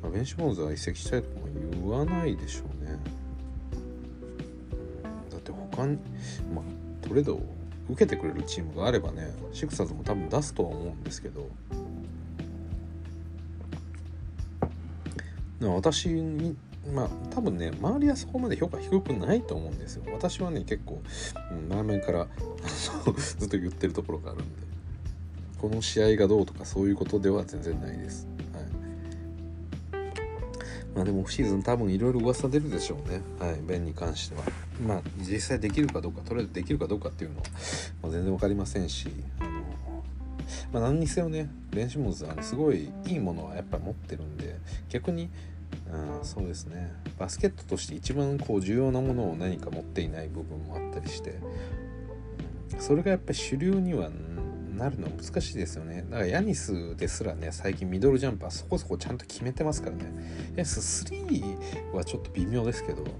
[0.00, 1.48] まあ、ベンシュ・ボーンズは移籍したいとも
[1.80, 2.71] 言わないでしょ
[5.84, 7.42] うねだって他にまあトレードを
[7.88, 11.48] 受けてくれるチームがあればねシクサーズも多分出すとは思うんですけど
[15.60, 16.56] 私に
[16.92, 20.02] まあ多分ね周りはそこまで評価低くないと思うんですよ。
[20.12, 21.00] 私はね結構、
[21.52, 22.26] うん、前々から
[23.38, 24.62] ずっと言ってるところがあるんで
[25.58, 28.26] この試合がどうとかそういうことでは全然ないです。
[30.94, 33.22] まあでもオフシーズン多分いろいろ噂出るでしょうね。
[33.38, 34.42] はい、ベンに関しては。
[34.86, 37.44] まあ実際できるかどうか、とりあえずできるかどうかっていうのは、
[38.02, 39.08] まあ、全然分かりませんし、
[39.40, 39.50] あの、
[40.72, 44.56] まあ何にせよね、ベンシモンズはすごいいいものはやっぱ持ってるんで、
[44.90, 45.30] 逆に、
[45.90, 51.38] うん、そうですね、バスケットとして一番こう重要なものを何か持っていない部分もあったりして、
[52.78, 54.10] それがやっぱり主流には
[54.72, 56.04] なるの難しいですよね。
[56.10, 60.04] だからヤニスですらね最近ミドルジャンパーそこそこちゃんと決めてますからね。
[60.56, 63.12] ヤニス3はちょっと微妙ですけどやっ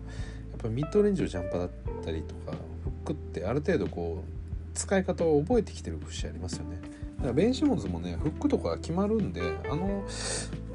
[0.59, 1.71] ぱミッドレンジのジャンパーだっ
[2.05, 2.53] たりとか
[2.85, 6.79] フックってある程度こう使い方を覚えてきてる節ありますよね。
[7.17, 10.05] だからベンシモンズもねフックとか決まるんであの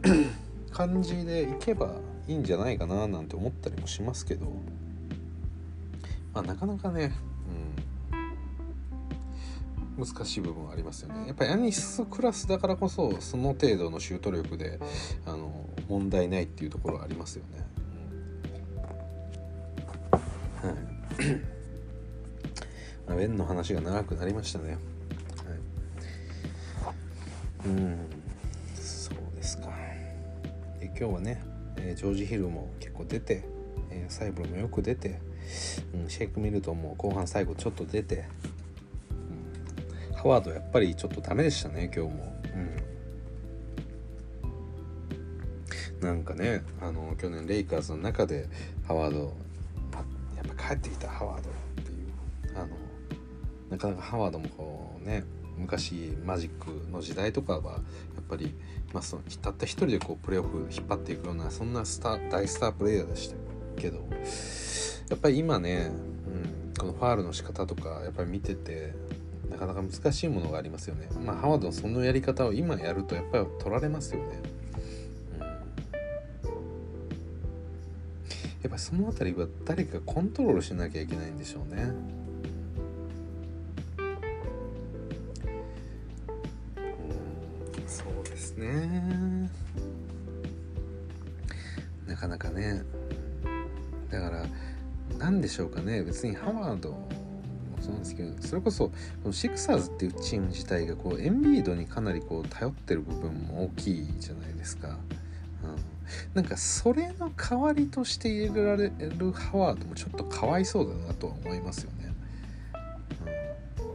[0.72, 1.96] 感じでいけば
[2.28, 4.46] いいんじゃないかななんて思ったりもしますけど
[6.34, 7.12] まあなかなかね
[9.98, 11.28] 難しい部分はありますよね。
[11.28, 14.80] やっぱりヤニスクラスだからこそその程度のシュート力で
[15.26, 17.66] あの問題ないっていうところはありますよね、
[20.62, 20.74] はい。
[23.08, 24.80] ま あ、ベンの話が長くなりましたね、はい、
[27.68, 27.98] うん。
[28.76, 29.70] そうですか。
[30.80, 31.44] で今日はね、
[31.78, 33.44] えー、ジョージ・ヒルも結構出て、
[33.90, 35.20] えー、サイブルもよく出て、
[35.96, 38.26] うん、シェイク・ミルトンも後半最後ちょっと出て
[40.18, 42.34] ハワードやっぱりちょっとダメでしたね今日も。
[46.02, 48.50] うん、なんかねあの去年レイカーズの中で
[48.88, 49.36] ハワード
[50.36, 51.54] やっぱ帰ってきたハワードっ
[51.86, 52.68] ていうあの
[53.70, 55.24] なかなかハワードもこうね
[55.56, 57.80] 昔マジックの時代とかはや
[58.22, 58.56] っぱり、
[58.94, 63.36] まあ、そのたった一人でこうプレーオフ引っ張っていくようなそんなスター大スタープレイヤーでした
[63.80, 63.98] けど
[65.10, 65.92] やっぱり今ね、
[66.28, 68.94] うん、このファールの仕方とかやっぱり見てて
[69.60, 71.10] なかなか難しいものがありますよね。
[71.26, 74.26] まあハワードのそのやり方を今やるとやっぱり取られますよね。
[75.34, 75.48] うん、や
[78.68, 81.82] っぱその辺りは誰かコントロールしなきゃいけないんでしょうね。
[81.82, 81.88] う
[87.82, 89.50] ん、そうですね。
[92.06, 92.84] なかなかね。
[94.12, 94.46] だから
[95.18, 96.96] 何でしょうかね別にハワード
[97.88, 98.94] そうなんですけどそれこそこ
[99.26, 104.90] のシクサーズっていうチーム自体がこうエンビードにかなりこう頼ってる部分も大きいじゃないですか。
[104.90, 104.96] うん
[106.34, 112.14] なんかそれの代わりとして入れられるハワードもちょっとかわいそうだなとは思いますよね。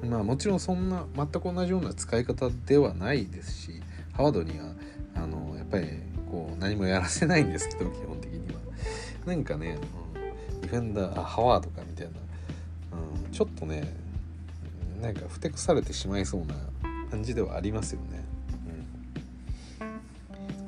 [0.03, 3.83] うん、まあもちろんそんな全く同じような使い方ではないですし
[4.13, 4.75] ハワードには
[5.15, 5.87] あのやっぱり
[6.31, 8.61] こう何もやらせないんですけど基本的には。
[9.25, 9.79] なんかね、
[10.15, 12.13] うん、ディフェンダーあハワードかみたいな、
[13.33, 13.93] ちょっとね
[15.01, 16.55] なんかふてくされてしまいそうな
[17.11, 18.25] 感じではありますよね。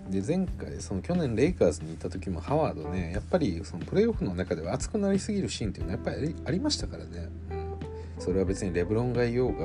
[0.07, 0.11] うん。
[0.11, 7.29] で前回その去年レイカーズに行った時もハワードねやっぱりそのプレーオフの中では熱くなりすぎるシーンっていうのはやっぱりありましたからね、
[8.19, 9.65] それは別にレブロンがいようが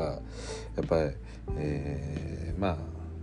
[0.75, 1.11] やっぱり、
[1.55, 2.77] えー、まあ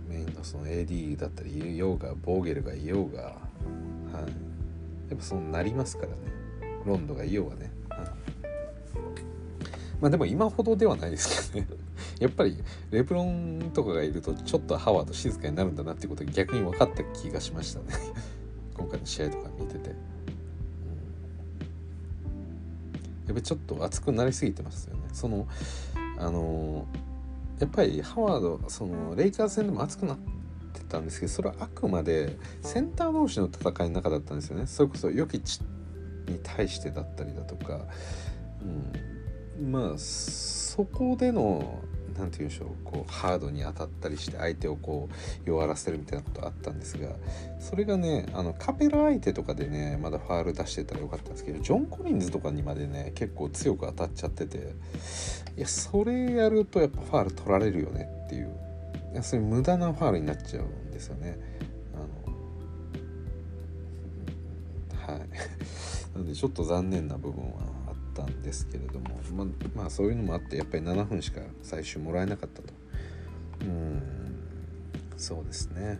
[0.09, 4.15] メインのその AD だったりいようがボーゲルがいようが、はい、
[5.09, 6.15] やっぱそうなりますからね。
[6.85, 7.66] ロンドがいようがね、
[10.01, 11.77] まあでも今ほどではないですけどね。
[12.19, 17.85] やっぱりレブロンとかがいるとちょっとハワード静かになるんだなっていうことが逆に分かった気がしましたね。
[18.75, 19.95] 今回の試合とか見てて、や
[23.31, 25.01] っぱちょっと熱くなりすぎてますよね。
[25.13, 25.47] その
[26.19, 26.85] あの
[27.59, 30.17] やっぱりハワードそのレイカーズ戦でも熱くなっ
[30.73, 34.67] てたんですけどそれはあくまでセンター同士の戦いの中だったんですよね。
[34.67, 35.61] それこそヨキチ
[36.27, 37.85] に対してだったりだとか、
[38.61, 39.16] うん、
[39.59, 41.81] まあそこでの
[42.17, 47.09] 何て言うんでしょうこうハードに当たったりして相手をこう弱らせるみたいなことあったんですが
[47.59, 54.73] それがねあのカペラ相手とかでねまだファール出してたらよかったんですけどジョン・コリンズとかにまでね結構強く当たっちゃってて
[55.55, 58.51] いやそれやるとやっぱファール取られるよねっていう
[59.13, 61.37] いやそれ無駄なファールになっちゃうんですよね。
[61.93, 61.97] あ
[65.09, 65.29] のはい
[66.13, 67.76] なのでちょっと残念な部分は
[68.23, 69.45] ったんですけれども、ま
[69.75, 72.73] まあそういうのもあってやっぱり7分しか最終もらえなかったと。
[73.61, 74.01] うん。
[75.17, 75.99] そうですね。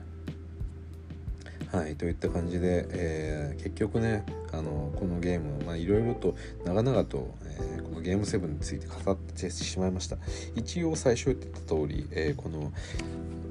[1.72, 1.96] はい。
[1.96, 10.18] といった感じで、えー、結局ねあのこのゲームいろいろと長々と、えー、このゲーム7について語ってしまいました。
[10.56, 12.72] 一応最初言ってた通り、えー、この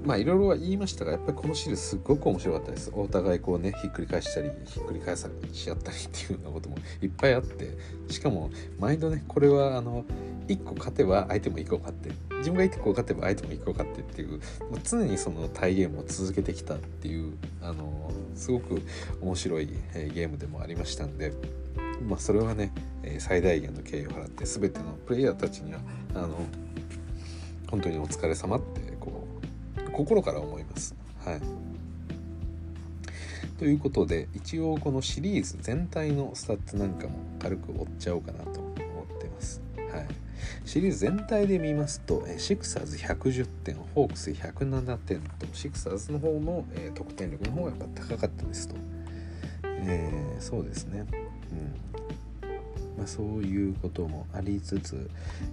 [0.06, 2.92] まあいろいろは言いましたがやっぱりこのシーズすっごく面白かったです。
[2.94, 7.76] お互いこうねひっくり返したりひっくり返されし合ったりっていうようなこともいっぱいあって。
[8.08, 10.04] しかも毎度ねこれはあの
[10.46, 12.10] 1個勝てば相手も1個勝って。
[12.38, 14.40] 自分が1個勝てば相手も1個勝ってっていう
[14.84, 18.80] 常にそのタイゲームを続けてきたっていうあのすごく
[19.20, 21.32] 面白い、えゲームでもありましたんで。
[22.06, 25.80] まあそれはね、え最大限の敬意を払って全てのプレイヤーたちには
[26.14, 26.28] あの
[27.70, 28.85] 本当にお疲れ様って
[29.96, 30.94] 心から思います。
[31.24, 31.40] はい
[33.58, 39.62] ということで一応このシリーズ全体のスタッツなんかも軽く追っちゃおうかなと思ってます。
[39.90, 40.06] はい、
[40.66, 48.74] シリーズ全体で見ますとシクサーズ110点ホークス107点とシクサーズの方の、え、得点力の方がやっぱ高かったですと。
[49.64, 51.06] えー、そうですね。
[51.08, 55.08] うんまあ、そういうこともありつつ、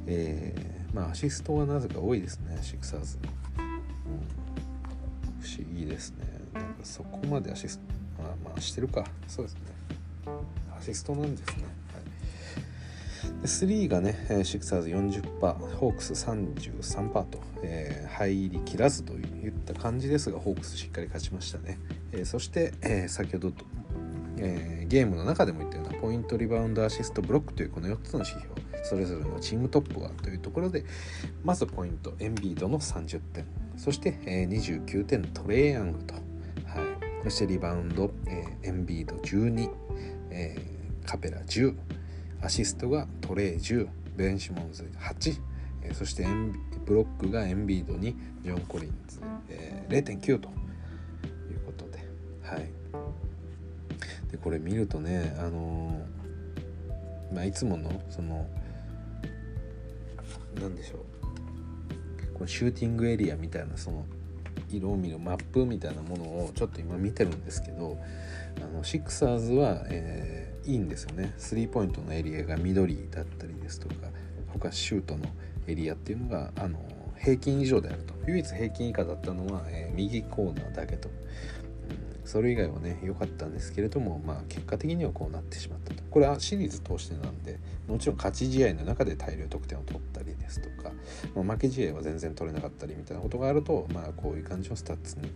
[0.08, 3.18] えー、まあアシストがなぜか多いですねシクサーズ。
[5.44, 6.26] 不思議ですね。
[6.54, 7.78] なんかそこまでアシス
[8.18, 9.04] トまあまあしてるか。
[9.28, 9.62] そうですね。
[10.80, 11.64] アシストなんですね。
[11.94, 13.42] はい。
[13.42, 21.78] で3がね、シクサーズ40%、ホークス33%と、えー、入りきらずといった感じですが、ホークスしっかり勝ちましたね。
[22.14, 23.66] えー、そして、えー、先ほどと、
[24.38, 28.46] え、ゲームの中でも言ったようなポイント、リバウンド、アシスト、ブロックというこの4つの指標、
[28.84, 30.86] それぞれのチームトップはというところで、
[31.44, 33.46] まずポイント、エンビードの30点、
[33.78, 36.24] そして、えー、29点トレイヤングと、はい、
[37.24, 39.70] そしてリバウンド、えー、エンビード12、
[40.32, 41.76] えー、カペラ10
[42.42, 45.40] アシストがトレイ10ベンシモンズ8、
[45.84, 46.54] えー、そしてエン
[46.86, 49.20] ブロックがエンビードにジョン・コリンズ、
[49.50, 50.40] えー、0.9という
[51.66, 52.06] ことで
[52.44, 52.70] はい。
[54.32, 58.48] でこれ見るとねあのー、まあいつものその
[60.60, 61.03] 何でしょう。
[62.44, 64.06] このシューティングエリアみたいなその
[64.70, 67.98] 色を見るマップみたいなものをちょっと今見てるんですけど
[68.62, 71.34] あのシクサーズは、えー、いいんですよね。
[71.38, 73.96] スリーポイントのエリアが緑だったりですとか
[74.48, 75.26] 他シュートの
[75.68, 76.80] エリアっていうのがあの
[77.18, 78.14] 平均以上であると。
[78.28, 81.10] 唯一平均以下だったのは、えー、右コーナーだけと、
[82.26, 90.92] それ以外はね良かったんですけれどもまあ結果的にはこうなってしまったとこれはシリーズ通してなんでもちろん勝ち試合の中で大量得点を取ったりですとか、
[91.36, 95.30] まあ、負け試合は全然取れなかったりみたいなことがあると、まあ、こういう感じのスタッツに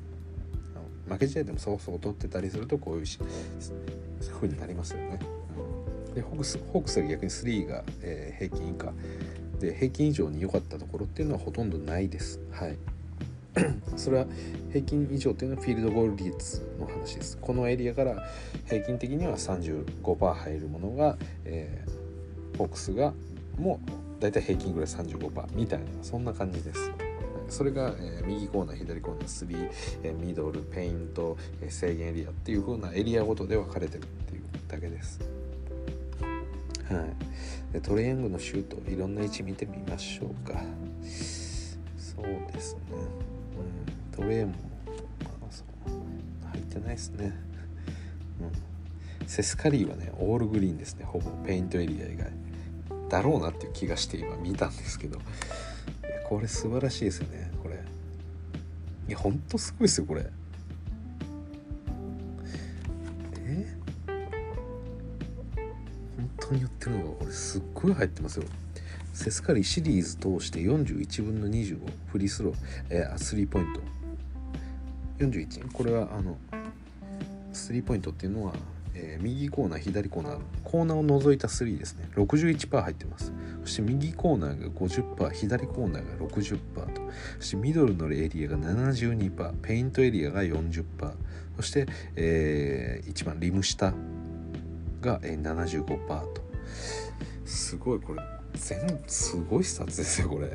[1.09, 3.17] 負け試合でもそこそこ取ってたりするとこういうし
[3.59, 3.77] そう
[4.25, 5.19] いう風になりますよね。
[6.13, 8.93] でホークスホークスは逆に3が、えー、平均以下
[9.59, 12.39] で平均以上に良かったところっていうのはほとんどないです。
[12.51, 12.77] はい
[13.95, 14.25] それは
[14.69, 17.37] 平均以上というのはフィールドゴール率の話です。
[17.37, 18.23] このエリアから
[18.65, 23.13] 平均的には35%入るものが、えー、ホークスが
[23.57, 26.91] もうだいたい平均ぐらい35%みたいなそんな感じです。
[27.49, 29.69] それが、えー、右コーナー左コーナー3、
[30.03, 35.19] えー、ミドルペイント、えー、制限エリアっていう風なエリアごとで分かれてるっていうだけです。
[36.89, 37.73] はい。
[37.73, 40.61] でトレイヤングのシュートいろんな位置見てみましょうか。
[41.97, 42.81] そうですね、
[44.17, 44.55] トレイも、ま
[45.47, 45.63] あ、そ
[46.51, 47.33] 入ってないですね。
[49.21, 49.27] うん。
[49.27, 51.05] セスカリーはねオールグリーンですね。
[51.05, 52.31] ほぼペイントエリア以外
[53.09, 55.19] だろうなっていう気がして今見たんですけど。
[56.27, 57.51] これ素晴らしいですよね。
[57.61, 57.75] これ。
[59.07, 60.25] いやほんとすごいですよこれ。
[63.45, 63.77] え
[66.17, 68.45] 本当に言ってるのがこれすっごい入ってますよ。
[69.13, 72.55] セスカリシリーズ通して41分の25フリースロー、
[72.89, 73.96] えー、スリーポイント。
[75.19, 76.37] 41これはあの
[77.53, 78.53] スリーポイントっていうのは
[78.99, 80.39] えー、右コーナー左コーナー。
[80.63, 82.09] コーナーを除いた3ですね。
[82.15, 83.31] 61%入ってます。
[83.63, 87.01] そして右コーナーが50%左コーナーが60%と。
[87.39, 90.83] そしてミドルのエリアが72%ペイントエリアが40%
[91.57, 93.93] そして、えー、一番リム下
[95.01, 96.41] が、えー、75%と。
[97.45, 98.21] すごいこれ
[98.55, 100.47] 全すごいスタッツですよこれ。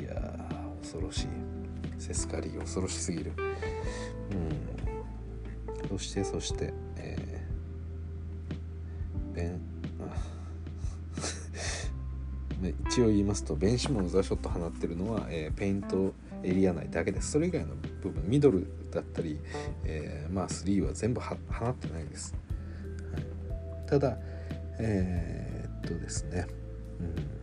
[0.00, 0.38] いや
[0.80, 1.49] 恐ろしい。
[2.10, 3.32] セスカリー恐ろしすぎる。
[4.32, 5.88] うん。
[5.88, 9.60] そしてそして、えー、ベン
[12.88, 17.30] 一応言いますとベンシモンズはショット放ってるのは、えー、ペイントエリア内だけです。
[17.30, 19.38] それ以外の部分ミドルだったり、
[19.84, 21.36] えー、まあ3は全部放っ
[21.76, 22.34] てないです、
[23.12, 24.18] はい、ただ
[24.80, 26.48] えー、っとですね、
[26.98, 27.39] うん、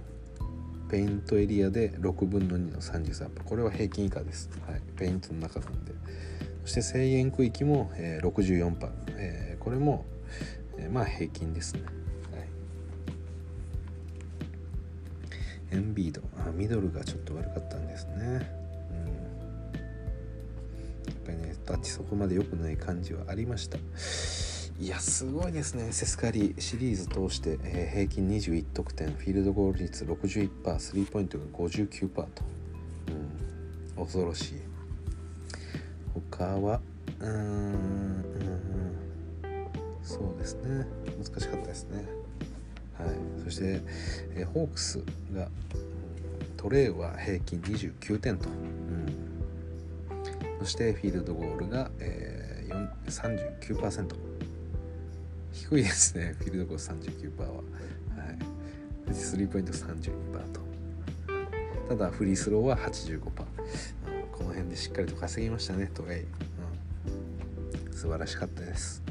[0.89, 5.93] ペイントエリアで6分の2の33%これは平均以下です、はい、ペイントの中なんで。
[6.63, 10.05] そして制限区域も、えー、64%、えー、これも、
[10.77, 11.87] えー、まあ平均ですね、は
[15.73, 16.21] い、エンビード。
[16.45, 18.43] あミドルがちょっと悪かったんですね、うん、や
[21.13, 23.77] っぱりねタッチそこまで良くない感じはありました。
[24.79, 25.91] いやすごいですね。
[25.91, 32.25] セスカリーシリーズ通して、えー、平均21得点フィールドゴール率61%スリーポイントが59%と、
[33.97, 34.53] うん、恐ろしい。
[36.13, 36.79] 他は
[37.19, 38.23] うーん
[40.03, 40.85] そうですね。
[41.17, 42.05] 難しかったですね。
[42.99, 43.09] はい。
[43.45, 43.81] そして、
[44.35, 45.03] えー、ホークス
[45.33, 45.49] が
[46.55, 49.07] トレイは平均29点と、うん、
[50.59, 52.87] そしてフィールドゴールが、えー、
[53.69, 54.37] 39%
[55.57, 56.35] 低いですね。
[56.37, 57.61] フィールドゴール39%は、は
[59.09, 60.11] い、スリーポイント32%
[60.51, 60.61] と。
[61.89, 63.19] ただフリースローは85%
[64.31, 65.89] この辺でしっかりと稼ぎましたね。
[65.93, 69.01] トレイ、うん、素晴らしかったです。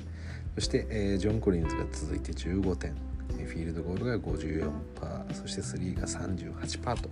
[0.55, 2.95] そして、えー、ジョン・コリンズが続いて15点。
[3.29, 7.11] フィールドゴールが54%そしてスリーが38%と、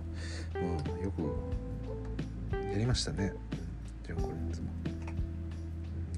[0.55, 3.33] うん、よくやりましたね。
[4.05, 4.67] ジョン・コリンズも。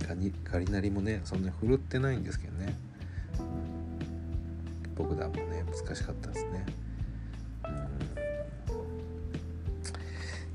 [0.08, 2.78] ガニガリナリもねそんなに振るってないんですけどね、
[3.40, 6.66] うん、ボグダンもね難しかったですね。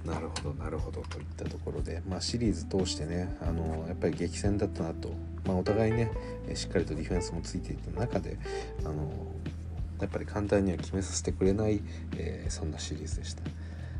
[0.04, 1.00] なるほどなるほど。
[1.02, 5.10] といったところで、まあ、シリーズ通してねあのやっぱり激戦だったなと、
[5.46, 6.10] まあ、お互いね
[6.54, 8.36] しっかりとディフェンスもついていた中で
[8.84, 9.12] あの
[10.00, 11.80] やっぱり簡単には決めさせてくれない、
[12.16, 13.34] えー、そんなシリーズでし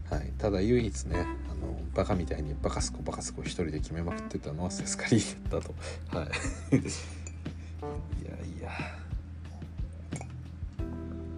[0.08, 5.74] た、はい、ただ唯一ねあのバカみたいにバカスコバカスコ一人で決めまくってたのはセスカリーだと。
[6.16, 6.28] はい
[8.44, 8.70] いや。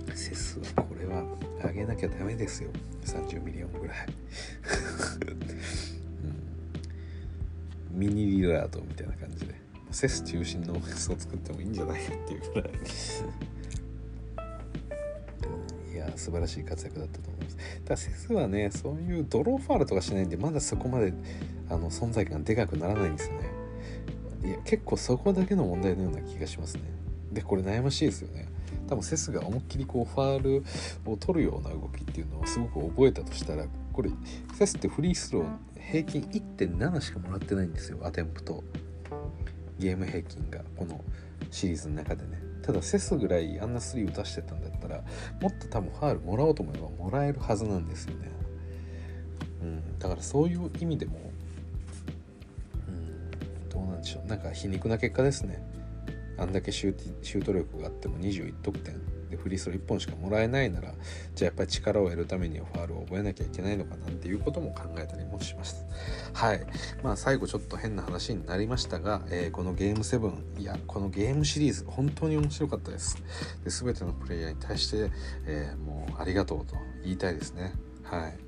[0.07, 1.25] いやセスはこれは
[1.63, 2.71] あげなきゃダメですよ。
[3.05, 4.07] 30ミリオンぐらい、
[7.93, 9.55] うん、ミニリラードみたいな感じで。
[9.95, 12.73] セス中心のオフェンスを作ってもいいんじゃないかっていうぐらい。
[15.93, 17.57] いや素晴らしい活躍だったと思います。
[17.85, 21.13] ただセスはねそういうドローファールとかしないんでまだそこまで
[21.71, 23.54] あの存在感でかくならないんですよね。
[24.45, 26.82] いや結構そこだけの問題のような気がしますね。
[27.32, 28.49] でこれ悩ましいですよね。
[28.88, 30.64] 多分セスが思いっきりこうファール
[31.11, 34.11] を取るような動きっていうのをすごく覚えたとしたらこれ
[34.55, 38.62] セスってフリースロー平均1.7しかもらってないんですよアテンプト。
[39.78, 41.03] ゲーム平均がこの
[41.51, 42.40] シリーズの中でね。
[42.62, 45.03] ただセスぐらいあんなスリー打たしてたんだったら
[45.40, 48.30] もっと多分ファールもらおうと思えばもらえるはずなんですよね、
[49.61, 51.18] うん、だからそういう意味でも、
[53.75, 54.27] どうなんでしょう。
[54.27, 55.62] なんか皮肉な結果ですね。
[56.39, 58.95] あんだけシュート力があっても21得点。
[59.29, 60.95] ででフリースロー1本しかもらえないなら
[61.35, 65.75] じゃあやっぱり力を得るためにはファールを覚えなきゃいけないのかなっていうことも考えたりもしまし
[66.33, 66.66] たはい。
[67.03, 73.16] まあ最後ちょっと変な話になりましたが、えー、このゲーム7いやこのゲームシリーズ本当に面白かったです。
[73.64, 75.11] で全てのプレイヤーに対して、
[75.47, 77.75] えー、もうありがとうと言いたいですね。
[78.03, 78.43] はい。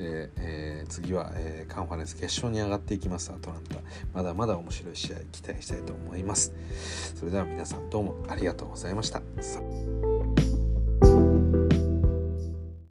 [0.00, 3.30] で、えー、次は、えー、カンファレンス決勝に上がっていきます。
[3.30, 3.76] アトランタ。
[4.14, 6.54] まだまだ面白い試合期待したいと思います。
[7.14, 9.20] それでは皆さんどうもありがとうございました。